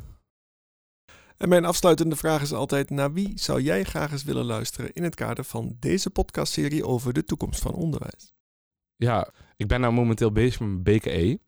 En 1.38 1.50
mijn 1.50 1.66
afsluitende 1.66 2.16
vraag 2.16 2.42
is 2.42 2.54
altijd: 2.54 2.90
naar 2.90 3.14
wie 3.14 3.40
zou 3.40 3.62
jij 3.62 3.84
graag 3.84 4.12
eens 4.12 4.24
willen 4.24 4.46
luisteren 4.46 4.94
in 4.94 5.04
het 5.04 5.16
kader 5.16 5.44
van 5.44 5.76
deze 5.80 6.10
podcastserie 6.10 6.86
over 6.86 7.14
de 7.14 7.24
toekomst 7.24 7.62
van 7.62 7.74
onderwijs? 7.74 8.34
Ja, 8.96 9.32
ik 9.56 9.68
ben 9.68 9.82
nou 9.82 9.94
momenteel 9.94 10.32
bezig 10.32 10.60
met 10.60 10.70
mijn 10.70 10.84
BKE. 10.84 11.40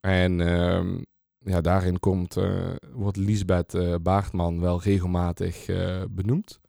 En 0.00 0.38
uh, 0.38 1.02
ja, 1.38 1.60
daarin 1.60 2.00
komt, 2.00 2.36
uh, 2.36 2.74
wordt 2.92 3.16
Lisbeth 3.16 3.74
uh, 3.74 3.94
Baartman 4.02 4.60
wel 4.60 4.82
regelmatig 4.82 5.66
benoemd. 6.10 6.60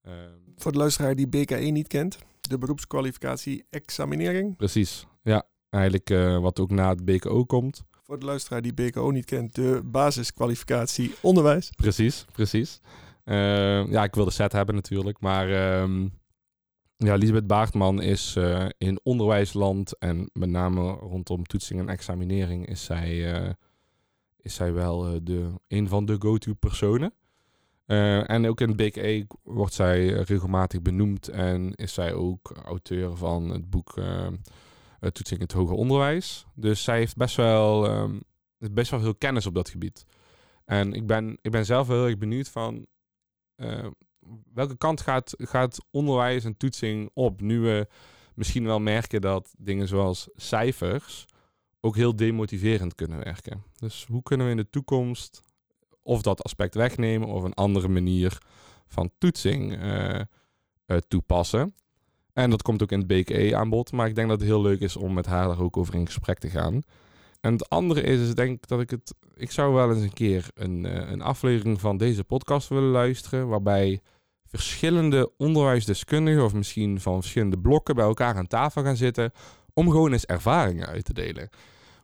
Ehm, 0.00 0.38
Voor 0.56 0.72
de 0.72 0.78
luisteraar 0.78 1.14
die 1.14 1.28
BKE 1.28 1.54
niet 1.54 1.88
kent, 1.88 2.18
de 2.40 2.58
beroepskwalificatie 2.58 3.64
examinering. 3.70 4.56
Precies, 4.56 5.06
ja. 5.22 5.48
Eigenlijk 5.70 6.08
wat 6.40 6.60
ook 6.60 6.70
na 6.70 6.88
het 6.88 7.04
BKO 7.04 7.44
komt. 7.44 7.82
Voor 8.02 8.18
de 8.18 8.24
luisteraar 8.24 8.62
die 8.62 8.74
BKO 8.74 9.10
niet 9.10 9.24
kent, 9.24 9.54
de 9.54 9.80
basiskwalificatie 9.84 11.14
onderwijs. 11.20 11.70
Precies, 11.76 12.26
precies. 12.32 12.80
Ehm, 13.24 13.90
ja, 13.90 14.04
ik 14.04 14.14
wil 14.14 14.24
de 14.24 14.30
set 14.30 14.52
hebben 14.52 14.74
natuurlijk, 14.74 15.20
maar... 15.20 15.48
Ja, 17.02 17.14
Lisbeth 17.14 17.46
Baartman 17.46 18.02
is 18.02 18.36
uh, 18.36 18.66
in 18.78 19.00
onderwijsland 19.02 19.98
en 19.98 20.30
met 20.32 20.48
name 20.48 20.92
rondom 20.92 21.44
toetsing 21.46 21.80
en 21.80 21.88
examinering 21.88 22.66
is 22.66 22.84
zij, 22.84 23.42
uh, 23.42 23.50
is 24.36 24.54
zij 24.54 24.72
wel 24.72 25.14
uh, 25.14 25.20
de, 25.22 25.52
een 25.68 25.88
van 25.88 26.04
de 26.04 26.16
go-to 26.18 26.54
personen. 26.54 27.12
En 28.26 28.46
ook 28.46 28.60
in 28.60 28.68
het 28.68 28.76
BKE 28.76 29.26
wordt 29.42 29.74
zij 29.74 30.08
regelmatig 30.08 30.82
benoemd 30.82 31.28
en 31.28 31.74
is 31.74 31.94
zij 31.94 32.12
ook 32.12 32.52
auteur 32.64 33.16
van 33.16 33.48
het 33.48 33.70
boek 33.70 33.94
Toetsing 35.00 35.40
in 35.40 35.46
het 35.46 35.52
Hoger 35.52 35.74
Onderwijs. 35.74 36.46
Dus 36.54 36.82
zij 36.82 36.98
heeft 36.98 37.16
best 37.16 37.36
wel, 37.36 37.90
um, 37.90 38.22
best 38.58 38.90
wel 38.90 39.00
veel 39.00 39.14
kennis 39.14 39.46
op 39.46 39.54
dat 39.54 39.68
gebied. 39.68 40.06
En 40.64 40.92
ik 40.92 41.06
ben, 41.06 41.38
ik 41.42 41.50
ben 41.50 41.64
zelf 41.64 41.88
heel 41.88 42.06
erg 42.06 42.18
benieuwd 42.18 42.48
van 42.48 42.86
welke 44.52 44.76
kant 44.76 45.00
gaat, 45.00 45.34
gaat 45.38 45.86
onderwijs 45.90 46.44
en 46.44 46.56
toetsing 46.56 47.10
op? 47.14 47.40
Nu 47.40 47.60
we 47.60 47.88
misschien 48.34 48.64
wel 48.64 48.80
merken 48.80 49.20
dat 49.20 49.54
dingen 49.58 49.88
zoals 49.88 50.28
cijfers 50.34 51.26
ook 51.80 51.96
heel 51.96 52.16
demotiverend 52.16 52.94
kunnen 52.94 53.18
werken. 53.24 53.62
Dus 53.76 54.04
hoe 54.08 54.22
kunnen 54.22 54.46
we 54.46 54.52
in 54.52 54.58
de 54.58 54.70
toekomst 54.70 55.40
of 56.02 56.22
dat 56.22 56.42
aspect 56.42 56.74
wegnemen 56.74 57.28
of 57.28 57.42
een 57.42 57.54
andere 57.54 57.88
manier 57.88 58.38
van 58.86 59.10
toetsing 59.18 59.82
uh, 59.82 60.20
uh, 60.86 60.96
toepassen? 61.08 61.74
En 62.32 62.50
dat 62.50 62.62
komt 62.62 62.82
ook 62.82 62.92
in 62.92 62.98
het 62.98 63.06
BKE 63.06 63.56
aanbod. 63.56 63.92
Maar 63.92 64.06
ik 64.06 64.14
denk 64.14 64.28
dat 64.28 64.38
het 64.40 64.48
heel 64.48 64.62
leuk 64.62 64.80
is 64.80 64.96
om 64.96 65.12
met 65.12 65.26
haar 65.26 65.46
daar 65.46 65.60
ook 65.60 65.76
over 65.76 65.94
in 65.94 66.06
gesprek 66.06 66.38
te 66.38 66.50
gaan. 66.50 66.82
En 67.40 67.52
het 67.52 67.68
andere 67.68 68.00
is, 68.00 68.20
is 68.20 68.34
denk 68.34 68.66
dat 68.66 68.80
ik 68.80 68.90
het. 68.90 69.14
Ik 69.34 69.50
zou 69.50 69.74
wel 69.74 69.92
eens 69.92 70.02
een 70.02 70.12
keer 70.12 70.50
een, 70.54 70.84
uh, 70.84 71.10
een 71.10 71.22
aflevering 71.22 71.80
van 71.80 71.96
deze 71.96 72.24
podcast 72.24 72.68
willen 72.68 72.90
luisteren. 72.90 73.48
Waarbij 73.48 74.00
verschillende 74.46 75.32
onderwijsdeskundigen, 75.36 76.44
of 76.44 76.54
misschien 76.54 77.00
van 77.00 77.20
verschillende 77.20 77.58
blokken, 77.58 77.94
bij 77.94 78.04
elkaar 78.04 78.34
aan 78.34 78.46
tafel 78.46 78.82
gaan 78.82 78.96
zitten. 78.96 79.32
Om 79.74 79.90
gewoon 79.90 80.12
eens 80.12 80.26
ervaringen 80.26 80.86
uit 80.86 81.04
te 81.04 81.12
delen. 81.12 81.48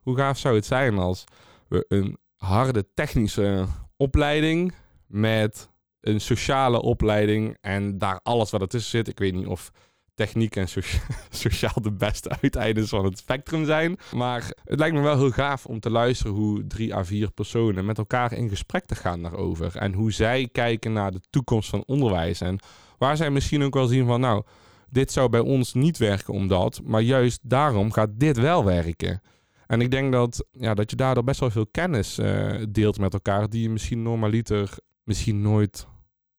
Hoe 0.02 0.16
gaaf 0.16 0.38
zou 0.38 0.54
het 0.54 0.66
zijn 0.66 0.98
als 0.98 1.24
we 1.68 1.84
een 1.88 2.18
harde 2.36 2.86
technische 2.94 3.66
opleiding 3.96 4.74
met 5.06 5.70
een 6.00 6.20
sociale 6.20 6.82
opleiding 6.82 7.56
en 7.60 7.98
daar 7.98 8.20
alles 8.22 8.50
wat 8.50 8.60
ertussen 8.60 8.90
zit. 8.90 9.08
Ik 9.08 9.18
weet 9.18 9.34
niet 9.34 9.46
of 9.46 9.72
techniek 10.14 10.56
en 10.56 10.68
sociaal 11.30 11.82
de 11.82 11.92
beste 11.92 12.36
uiteindes 12.40 12.88
van 12.88 13.04
het 13.04 13.18
spectrum 13.18 13.64
zijn. 13.64 13.96
Maar 14.14 14.52
het 14.64 14.78
lijkt 14.78 14.94
me 14.94 15.00
wel 15.00 15.18
heel 15.18 15.30
gaaf 15.30 15.66
om 15.66 15.80
te 15.80 15.90
luisteren 15.90 16.32
hoe 16.32 16.66
drie 16.66 16.94
à 16.94 17.04
vier 17.04 17.30
personen 17.30 17.84
met 17.84 17.98
elkaar 17.98 18.32
in 18.32 18.48
gesprek 18.48 18.86
te 18.86 18.94
gaan 18.94 19.22
daarover. 19.22 19.76
En 19.76 19.92
hoe 19.92 20.12
zij 20.12 20.48
kijken 20.52 20.92
naar 20.92 21.12
de 21.12 21.20
toekomst 21.30 21.68
van 21.68 21.82
onderwijs. 21.86 22.40
En 22.40 22.58
waar 22.98 23.16
zij 23.16 23.30
misschien 23.30 23.62
ook 23.62 23.74
wel 23.74 23.86
zien 23.86 24.06
van 24.06 24.20
nou, 24.20 24.42
dit 24.90 25.12
zou 25.12 25.28
bij 25.28 25.40
ons 25.40 25.74
niet 25.74 25.98
werken 25.98 26.34
omdat, 26.34 26.80
maar 26.84 27.00
juist 27.00 27.40
daarom 27.42 27.92
gaat 27.92 28.10
dit 28.12 28.36
wel 28.36 28.64
werken. 28.64 29.22
En 29.66 29.80
ik 29.80 29.90
denk 29.90 30.12
dat, 30.12 30.46
ja, 30.50 30.74
dat 30.74 30.90
je 30.90 30.96
daardoor 30.96 31.24
best 31.24 31.40
wel 31.40 31.50
veel 31.50 31.66
kennis 31.66 32.18
uh, 32.18 32.64
deelt 32.68 32.98
met 32.98 33.12
elkaar 33.12 33.50
die 33.50 33.62
je 33.62 33.70
misschien 33.70 34.02
normaliter 34.02 34.78
misschien 35.02 35.42
nooit 35.42 35.86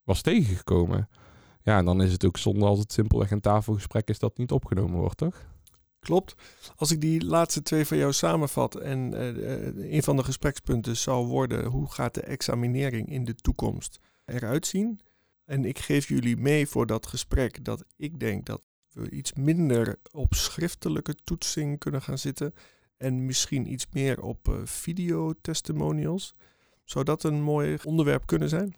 was 0.03 0.21
tegengekomen. 0.21 1.09
Ja, 1.61 1.77
en 1.77 1.85
dan 1.85 2.01
is 2.01 2.11
het 2.11 2.25
ook 2.25 2.37
zonde 2.37 2.65
als 2.65 2.79
het 2.79 2.93
simpelweg 2.93 3.31
een 3.31 3.41
tafelgesprek 3.41 4.09
is 4.09 4.19
dat 4.19 4.37
niet 4.37 4.51
opgenomen 4.51 4.99
wordt, 4.99 5.17
toch? 5.17 5.45
Klopt. 5.99 6.35
Als 6.75 6.91
ik 6.91 7.01
die 7.01 7.25
laatste 7.25 7.61
twee 7.61 7.85
van 7.85 7.97
jou 7.97 8.13
samenvat 8.13 8.75
en 8.75 9.13
uh, 9.13 9.93
een 9.93 10.03
van 10.03 10.15
de 10.15 10.23
gesprekspunten 10.23 10.97
zou 10.97 11.25
worden 11.25 11.65
hoe 11.65 11.91
gaat 11.91 12.13
de 12.13 12.21
examinering 12.21 13.09
in 13.09 13.25
de 13.25 13.35
toekomst 13.35 13.99
eruit 14.25 14.67
zien? 14.67 14.99
En 15.45 15.65
ik 15.65 15.79
geef 15.79 16.07
jullie 16.07 16.37
mee 16.37 16.67
voor 16.67 16.85
dat 16.85 17.07
gesprek 17.07 17.65
dat 17.65 17.85
ik 17.95 18.19
denk 18.19 18.45
dat 18.45 18.61
we 18.89 19.09
iets 19.09 19.33
minder 19.33 19.95
op 20.11 20.33
schriftelijke 20.33 21.15
toetsing 21.23 21.79
kunnen 21.79 22.01
gaan 22.01 22.17
zitten 22.17 22.53
en 22.97 23.25
misschien 23.25 23.71
iets 23.71 23.86
meer 23.91 24.21
op 24.21 24.47
uh, 24.47 24.55
videotestimonials. 24.63 26.36
Zou 26.83 27.05
dat 27.05 27.23
een 27.23 27.41
mooi 27.41 27.77
onderwerp 27.83 28.25
kunnen 28.25 28.49
zijn? 28.49 28.75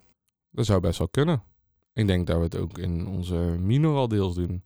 Dat 0.50 0.66
zou 0.66 0.80
best 0.80 0.98
wel 0.98 1.08
kunnen. 1.08 1.42
Ik 1.92 2.06
denk 2.06 2.26
dat 2.26 2.36
we 2.36 2.42
het 2.42 2.56
ook 2.56 2.78
in 2.78 3.06
onze 3.06 3.34
minor 3.60 3.96
al 3.96 4.08
deels 4.08 4.34
doen. 4.34 4.62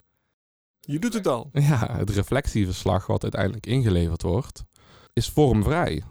Je 0.80 0.98
doet 0.98 1.14
het 1.14 1.26
al. 1.26 1.50
Ja, 1.52 1.96
het 1.96 2.10
reflectieverslag 2.10 3.06
wat 3.06 3.22
uiteindelijk 3.22 3.66
ingeleverd 3.66 4.22
wordt, 4.22 4.64
is 5.12 5.28
vormvrij. 5.28 6.02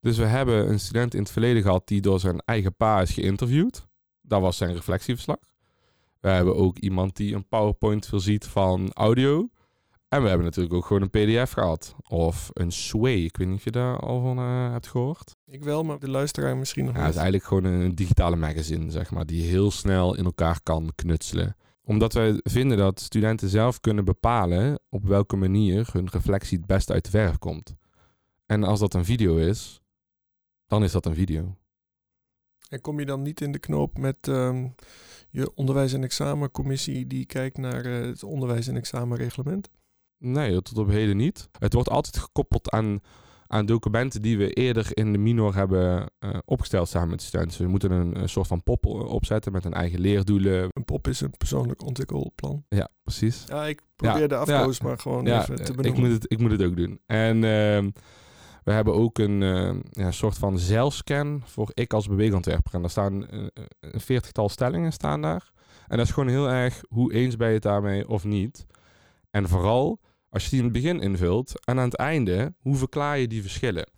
Dus 0.00 0.16
we 0.16 0.24
hebben 0.24 0.70
een 0.70 0.80
student 0.80 1.14
in 1.14 1.20
het 1.20 1.30
verleden 1.30 1.62
gehad 1.62 1.86
die 1.86 2.00
door 2.00 2.20
zijn 2.20 2.40
eigen 2.44 2.74
pa 2.76 3.00
is 3.00 3.10
geïnterviewd. 3.10 3.86
Dat 4.20 4.40
was 4.40 4.56
zijn 4.56 4.74
reflectieverslag. 4.74 5.38
We 6.20 6.28
hebben 6.28 6.56
ook 6.56 6.78
iemand 6.78 7.16
die 7.16 7.34
een 7.34 7.48
PowerPoint 7.48 8.06
voorziet 8.06 8.46
van 8.46 8.92
audio. 8.92 9.48
En 10.08 10.22
we 10.22 10.28
hebben 10.28 10.46
natuurlijk 10.46 10.74
ook 10.74 10.86
gewoon 10.86 11.02
een 11.02 11.10
PDF 11.10 11.52
gehad. 11.52 11.94
Of 12.08 12.50
een 12.52 12.72
Sway. 12.72 13.24
Ik 13.24 13.36
weet 13.36 13.48
niet 13.48 13.56
of 13.56 13.64
je 13.64 13.70
daar 13.70 13.98
al 13.98 14.20
van 14.20 14.38
uh, 14.38 14.72
hebt 14.72 14.86
gehoord. 14.86 15.36
Ik 15.44 15.64
wel, 15.64 15.84
maar 15.84 15.98
de 15.98 16.10
luisteraar 16.10 16.56
misschien 16.56 16.84
nog 16.84 16.94
ja, 16.94 16.98
niet. 16.98 17.06
Het 17.06 17.16
is 17.16 17.22
eigenlijk 17.22 17.52
gewoon 17.52 17.80
een 17.80 17.94
digitale 17.94 18.36
magazine, 18.36 18.90
zeg 18.90 19.10
maar. 19.10 19.26
Die 19.26 19.42
heel 19.42 19.70
snel 19.70 20.16
in 20.16 20.24
elkaar 20.24 20.60
kan 20.62 20.92
knutselen. 20.94 21.56
Omdat 21.84 22.12
wij 22.12 22.40
vinden 22.42 22.78
dat 22.78 23.00
studenten 23.00 23.48
zelf 23.48 23.80
kunnen 23.80 24.04
bepalen 24.04 24.80
op 24.88 25.04
welke 25.04 25.36
manier 25.36 25.88
hun 25.92 26.08
reflectie 26.08 26.58
het 26.58 26.66
best 26.66 26.90
uit 26.90 27.04
de 27.04 27.10
verf 27.10 27.38
komt. 27.38 27.74
En 28.46 28.64
als 28.64 28.80
dat 28.80 28.94
een 28.94 29.04
video 29.04 29.36
is, 29.36 29.80
dan 30.66 30.82
is 30.82 30.92
dat 30.92 31.06
een 31.06 31.14
video. 31.14 31.56
En 32.68 32.80
kom 32.80 32.98
je 32.98 33.06
dan 33.06 33.22
niet 33.22 33.40
in 33.40 33.52
de 33.52 33.58
knoop 33.58 33.98
met 33.98 34.26
um, 34.26 34.74
je 35.30 35.54
onderwijs- 35.54 35.92
en 35.92 36.04
examencommissie 36.04 37.06
die 37.06 37.26
kijkt 37.26 37.58
naar 37.58 37.86
uh, 37.86 38.06
het 38.06 38.22
onderwijs- 38.22 38.68
en 38.68 38.76
examenreglement? 38.76 39.68
Nee, 40.18 40.62
tot 40.62 40.78
op 40.78 40.88
heden 40.88 41.16
niet. 41.16 41.48
Het 41.58 41.72
wordt 41.72 41.90
altijd 41.90 42.18
gekoppeld 42.18 42.70
aan, 42.70 43.00
aan 43.46 43.66
documenten 43.66 44.22
die 44.22 44.38
we 44.38 44.52
eerder 44.52 44.88
in 44.92 45.12
de 45.12 45.18
minor 45.18 45.54
hebben 45.54 46.10
uh, 46.20 46.38
opgesteld 46.44 46.88
samen 46.88 47.08
met 47.08 47.18
de 47.18 47.24
studenten. 47.24 47.62
We 47.62 47.68
moeten 47.68 47.90
een, 47.90 48.20
een, 48.20 48.28
soort 48.28 48.46
van 48.46 48.62
pop 48.62 48.86
opzetten 48.86 49.52
met 49.52 49.64
een 49.64 49.72
eigen 49.72 50.00
leerdoelen. 50.00 50.68
Een 50.72 50.84
pop 50.84 51.08
is 51.08 51.20
een 51.20 51.34
persoonlijk 51.38 51.84
ontwikkelplan. 51.84 52.64
Ja, 52.68 52.88
precies. 53.02 53.44
Ja, 53.46 53.66
ik 53.66 53.82
probeer 53.96 54.20
ja, 54.20 54.26
de 54.26 54.36
afkoos 54.36 54.78
ja, 54.78 54.86
maar 54.86 54.98
gewoon 54.98 55.24
ja, 55.24 55.40
even 55.40 55.64
te 55.64 55.72
benoemen. 55.72 55.84
Ik 55.84 55.98
moet 55.98 56.12
het, 56.12 56.32
ik 56.32 56.38
moet 56.38 56.50
het 56.50 56.62
ook 56.62 56.76
doen. 56.76 57.00
En 57.06 57.36
uh, 57.36 57.90
we 58.64 58.72
hebben 58.72 58.94
ook 58.94 59.18
een 59.18 59.40
uh, 59.40 59.74
ja, 59.90 60.10
soort 60.10 60.38
van 60.38 60.58
zelfscan 60.58 61.42
voor 61.44 61.70
ik 61.74 61.92
als 61.92 62.08
beweegontwerper. 62.08 62.74
En 62.74 62.80
daar 62.80 62.90
staan 62.90 63.26
een 63.80 64.00
veertigtal 64.00 64.48
stellingen 64.48 64.92
staan 64.92 65.22
daar. 65.22 65.50
En 65.88 65.96
dat 65.96 66.06
is 66.06 66.12
gewoon 66.12 66.28
heel 66.28 66.50
erg 66.50 66.80
hoe 66.88 67.12
eens 67.12 67.36
ben 67.36 67.48
je 67.48 67.54
het 67.54 67.62
daarmee 67.62 68.08
of 68.08 68.24
niet. 68.24 68.66
En 69.30 69.48
vooral 69.48 70.00
als 70.28 70.44
je 70.44 70.50
die 70.50 70.58
in 70.58 70.64
het 70.64 70.72
begin 70.72 71.00
invult 71.00 71.64
en 71.64 71.78
aan 71.78 71.84
het 71.84 71.96
einde, 71.96 72.54
hoe 72.58 72.76
verklaar 72.76 73.18
je 73.18 73.28
die 73.28 73.42
verschillen? 73.42 73.90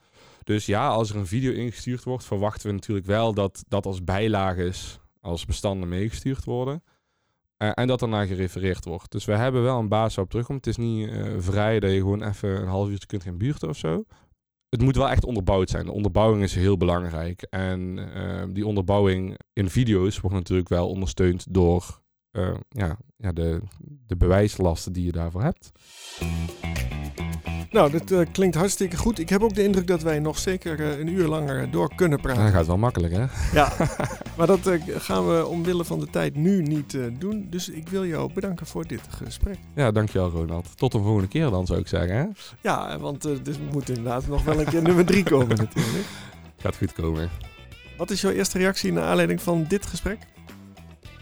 Dus 0.44 0.66
ja, 0.66 0.88
als 0.88 1.10
er 1.10 1.16
een 1.16 1.26
video 1.26 1.52
ingestuurd 1.52 2.04
wordt, 2.04 2.24
verwachten 2.24 2.66
we 2.66 2.74
natuurlijk 2.74 3.06
wel 3.06 3.34
dat 3.34 3.64
dat 3.68 3.86
als 3.86 4.04
bijlages, 4.04 5.00
als 5.20 5.44
bestanden 5.44 5.88
meegestuurd 5.88 6.44
worden. 6.44 6.82
Uh, 7.62 7.70
en 7.74 7.86
dat 7.86 8.08
naar 8.08 8.26
gerefereerd 8.26 8.84
wordt. 8.84 9.12
Dus 9.12 9.24
we 9.24 9.32
hebben 9.32 9.62
wel 9.62 9.78
een 9.78 9.88
basis 9.88 10.18
op 10.18 10.30
terug. 10.30 10.48
Het 10.48 10.66
is 10.66 10.76
niet 10.76 11.08
uh, 11.08 11.34
vrij 11.38 11.80
dat 11.80 11.90
je 11.90 11.96
gewoon 11.96 12.22
even 12.22 12.48
een 12.48 12.68
half 12.68 12.88
uurtje 12.88 13.06
kunt 13.06 13.22
gaan 13.22 13.38
buurten 13.38 13.68
of 13.68 13.76
zo. 13.76 14.04
Het 14.68 14.82
moet 14.82 14.96
wel 14.96 15.08
echt 15.08 15.24
onderbouwd 15.24 15.70
zijn. 15.70 15.84
De 15.84 15.92
onderbouwing 15.92 16.42
is 16.42 16.54
heel 16.54 16.76
belangrijk. 16.76 17.42
En 17.42 17.98
uh, 17.98 18.42
die 18.48 18.66
onderbouwing 18.66 19.38
in 19.52 19.70
video's 19.70 20.20
wordt 20.20 20.36
natuurlijk 20.36 20.68
wel 20.68 20.88
ondersteund 20.88 21.46
door 21.54 22.00
uh, 22.32 22.54
ja, 22.68 22.96
ja, 23.16 23.32
de, 23.32 23.60
de 24.06 24.16
bewijslasten 24.16 24.92
die 24.92 25.04
je 25.04 25.12
daarvoor 25.12 25.42
hebt. 25.42 25.72
Nou, 27.70 27.90
dat 27.90 28.10
uh, 28.10 28.26
klinkt 28.32 28.56
hartstikke 28.56 28.96
goed. 28.96 29.18
Ik 29.18 29.28
heb 29.28 29.42
ook 29.42 29.54
de 29.54 29.62
indruk 29.62 29.86
dat 29.86 30.02
wij 30.02 30.18
nog 30.18 30.38
zeker 30.38 30.80
uh, 30.80 30.98
een 30.98 31.08
uur 31.08 31.26
langer 31.26 31.70
door 31.70 31.94
kunnen 31.94 32.20
praten. 32.20 32.42
Dat 32.42 32.52
gaat 32.52 32.66
wel 32.66 32.78
makkelijk, 32.78 33.12
hè? 33.12 33.24
Ja, 33.52 33.72
maar 34.36 34.46
dat 34.46 34.66
uh, 34.66 34.82
gaan 34.88 35.28
we 35.28 35.46
omwille 35.46 35.84
van 35.84 36.00
de 36.00 36.06
tijd 36.06 36.36
nu 36.36 36.62
niet 36.62 36.98
doen. 37.18 37.46
Dus 37.50 37.68
ik 37.68 37.88
wil 37.88 38.06
jou 38.06 38.32
bedanken 38.32 38.66
voor 38.66 38.86
dit 38.86 39.00
gesprek. 39.08 39.58
Ja, 39.74 39.90
dankjewel 39.90 40.30
Ronald. 40.30 40.76
Tot 40.76 40.92
de 40.92 40.98
volgende 40.98 41.28
keer 41.28 41.50
dan, 41.50 41.66
zou 41.66 41.78
ik 41.78 41.88
zeggen, 41.88 42.16
hè? 42.16 42.26
Ja, 42.60 42.98
want 42.98 43.24
er 43.24 43.42
dus 43.42 43.56
moet 43.72 43.88
inderdaad 43.88 44.26
nog 44.26 44.44
wel 44.44 44.60
een 44.60 44.66
keer 44.66 44.82
nummer 44.82 45.04
drie 45.04 45.24
komen 45.24 45.56
natuurlijk. 45.64 46.06
Gaat 46.56 46.76
goed 46.76 46.92
komen. 46.92 47.30
Wat 47.96 48.10
is 48.10 48.20
jouw 48.20 48.32
eerste 48.32 48.58
reactie 48.58 48.92
naar 48.92 49.04
aanleiding 49.04 49.42
van 49.42 49.64
dit 49.68 49.86
gesprek? 49.86 50.18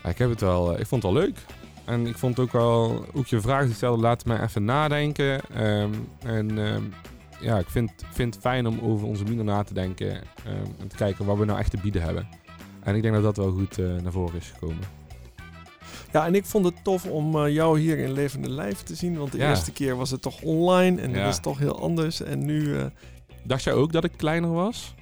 Ik 0.05 0.19
heb 0.19 0.31
het 0.31 0.41
wel, 0.41 0.79
ik 0.79 0.87
vond 0.87 1.03
het 1.03 1.13
wel 1.13 1.23
leuk. 1.23 1.45
En 1.85 2.07
ik 2.07 2.19
vond 2.19 2.39
ook 2.39 2.53
wel, 2.53 3.05
ook 3.15 3.27
je 3.27 3.41
vraag 3.41 3.65
die 3.65 3.75
stelde, 3.75 4.03
laat 4.03 4.25
mij 4.25 4.43
even 4.43 4.65
nadenken. 4.65 5.41
Um, 5.67 6.09
en 6.19 6.59
um, 6.59 6.93
ja, 7.41 7.59
ik 7.59 7.69
vind, 7.69 7.91
vind 8.13 8.35
het 8.35 8.43
fijn 8.43 8.67
om 8.67 8.81
over 8.81 9.07
onze 9.07 9.25
minder 9.25 9.45
na 9.45 9.63
te 9.63 9.75
denken. 9.75 10.15
Um, 10.15 10.75
en 10.81 10.89
te 10.89 10.97
kijken 10.97 11.25
wat 11.25 11.39
we 11.39 11.45
nou 11.45 11.59
echt 11.59 11.71
te 11.71 11.79
bieden 11.83 12.03
hebben. 12.03 12.29
En 12.83 12.95
ik 12.95 13.03
denk 13.03 13.15
dat 13.15 13.23
dat 13.23 13.37
wel 13.37 13.53
goed 13.53 13.79
uh, 13.79 14.01
naar 14.01 14.13
voren 14.13 14.37
is 14.37 14.51
gekomen. 14.51 14.85
Ja, 16.13 16.27
en 16.27 16.35
ik 16.35 16.45
vond 16.45 16.65
het 16.65 16.85
tof 16.85 17.07
om 17.07 17.37
uh, 17.37 17.53
jou 17.53 17.81
hier 17.81 17.99
in 17.99 18.13
levende 18.13 18.51
lijf 18.51 18.83
te 18.83 18.95
zien. 18.95 19.19
Want 19.19 19.33
de 19.33 19.39
ja. 19.39 19.49
eerste 19.49 19.73
keer 19.73 19.97
was 19.97 20.11
het 20.11 20.23
toch 20.23 20.43
online 20.43 21.01
en 21.01 21.11
ja. 21.11 21.23
dat 21.23 21.33
is 21.33 21.41
toch 21.41 21.59
heel 21.59 21.81
anders. 21.81 22.23
En 22.23 22.45
nu... 22.45 22.61
Uh... 22.61 22.85
Dacht 23.45 23.63
jij 23.63 23.73
ook 23.73 23.93
dat 23.93 24.05
ik 24.05 24.13
kleiner 24.17 24.53
was? 24.53 24.95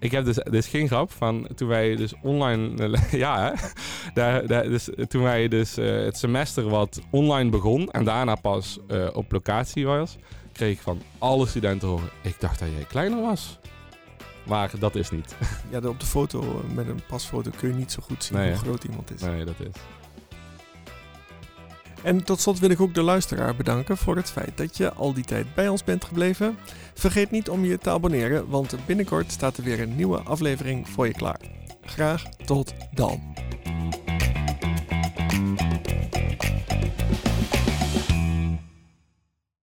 Ik 0.00 0.10
heb 0.10 0.24
dus, 0.24 0.36
dus 0.36 0.66
geen 0.66 0.86
grap 0.86 1.12
van 1.12 1.48
toen 1.54 1.68
wij 1.68 1.96
dus 1.96 2.14
online, 2.22 2.98
ja, 3.10 3.44
hè? 3.44 3.68
Daar, 4.14 4.46
daar, 4.46 4.62
dus, 4.62 4.88
toen 5.08 5.22
wij 5.22 5.48
dus 5.48 5.78
uh, 5.78 6.04
het 6.04 6.16
semester 6.16 6.68
wat 6.68 7.00
online 7.10 7.50
begon 7.50 7.90
en 7.90 8.04
daarna 8.04 8.34
pas 8.34 8.78
uh, 8.88 9.08
op 9.12 9.32
locatie 9.32 9.86
was, 9.86 10.16
kreeg 10.52 10.72
ik 10.72 10.80
van 10.80 11.02
alle 11.18 11.46
studenten 11.46 11.88
horen, 11.88 12.10
ik 12.22 12.40
dacht 12.40 12.58
dat 12.58 12.68
jij 12.76 12.84
kleiner 12.84 13.20
was. 13.20 13.58
Maar 14.46 14.70
dat 14.78 14.94
is 14.94 15.10
niet. 15.10 15.36
Ja, 15.70 15.88
op 15.88 16.00
de 16.00 16.06
foto 16.06 16.64
met 16.74 16.88
een 16.88 17.00
pasfoto 17.08 17.50
kun 17.56 17.68
je 17.68 17.74
niet 17.74 17.92
zo 17.92 18.02
goed 18.02 18.24
zien 18.24 18.38
nee, 18.38 18.48
hoe 18.48 18.58
groot 18.58 18.84
iemand 18.84 19.10
is. 19.10 19.20
Nee, 19.20 19.44
dat 19.44 19.54
is. 19.58 19.99
En 22.02 22.24
tot 22.24 22.40
slot 22.40 22.58
wil 22.58 22.70
ik 22.70 22.80
ook 22.80 22.94
de 22.94 23.02
luisteraar 23.02 23.56
bedanken 23.56 23.96
voor 23.96 24.16
het 24.16 24.30
feit 24.30 24.56
dat 24.56 24.76
je 24.76 24.92
al 24.92 25.12
die 25.12 25.24
tijd 25.24 25.54
bij 25.54 25.68
ons 25.68 25.84
bent 25.84 26.04
gebleven. 26.04 26.58
Vergeet 26.94 27.30
niet 27.30 27.48
om 27.48 27.64
je 27.64 27.78
te 27.78 27.90
abonneren, 27.90 28.48
want 28.48 28.76
binnenkort 28.86 29.32
staat 29.32 29.56
er 29.56 29.64
weer 29.64 29.80
een 29.80 29.96
nieuwe 29.96 30.18
aflevering 30.18 30.88
voor 30.88 31.06
je 31.06 31.12
klaar. 31.12 31.40
Graag 31.84 32.22
tot 32.44 32.72
dan. 32.94 33.20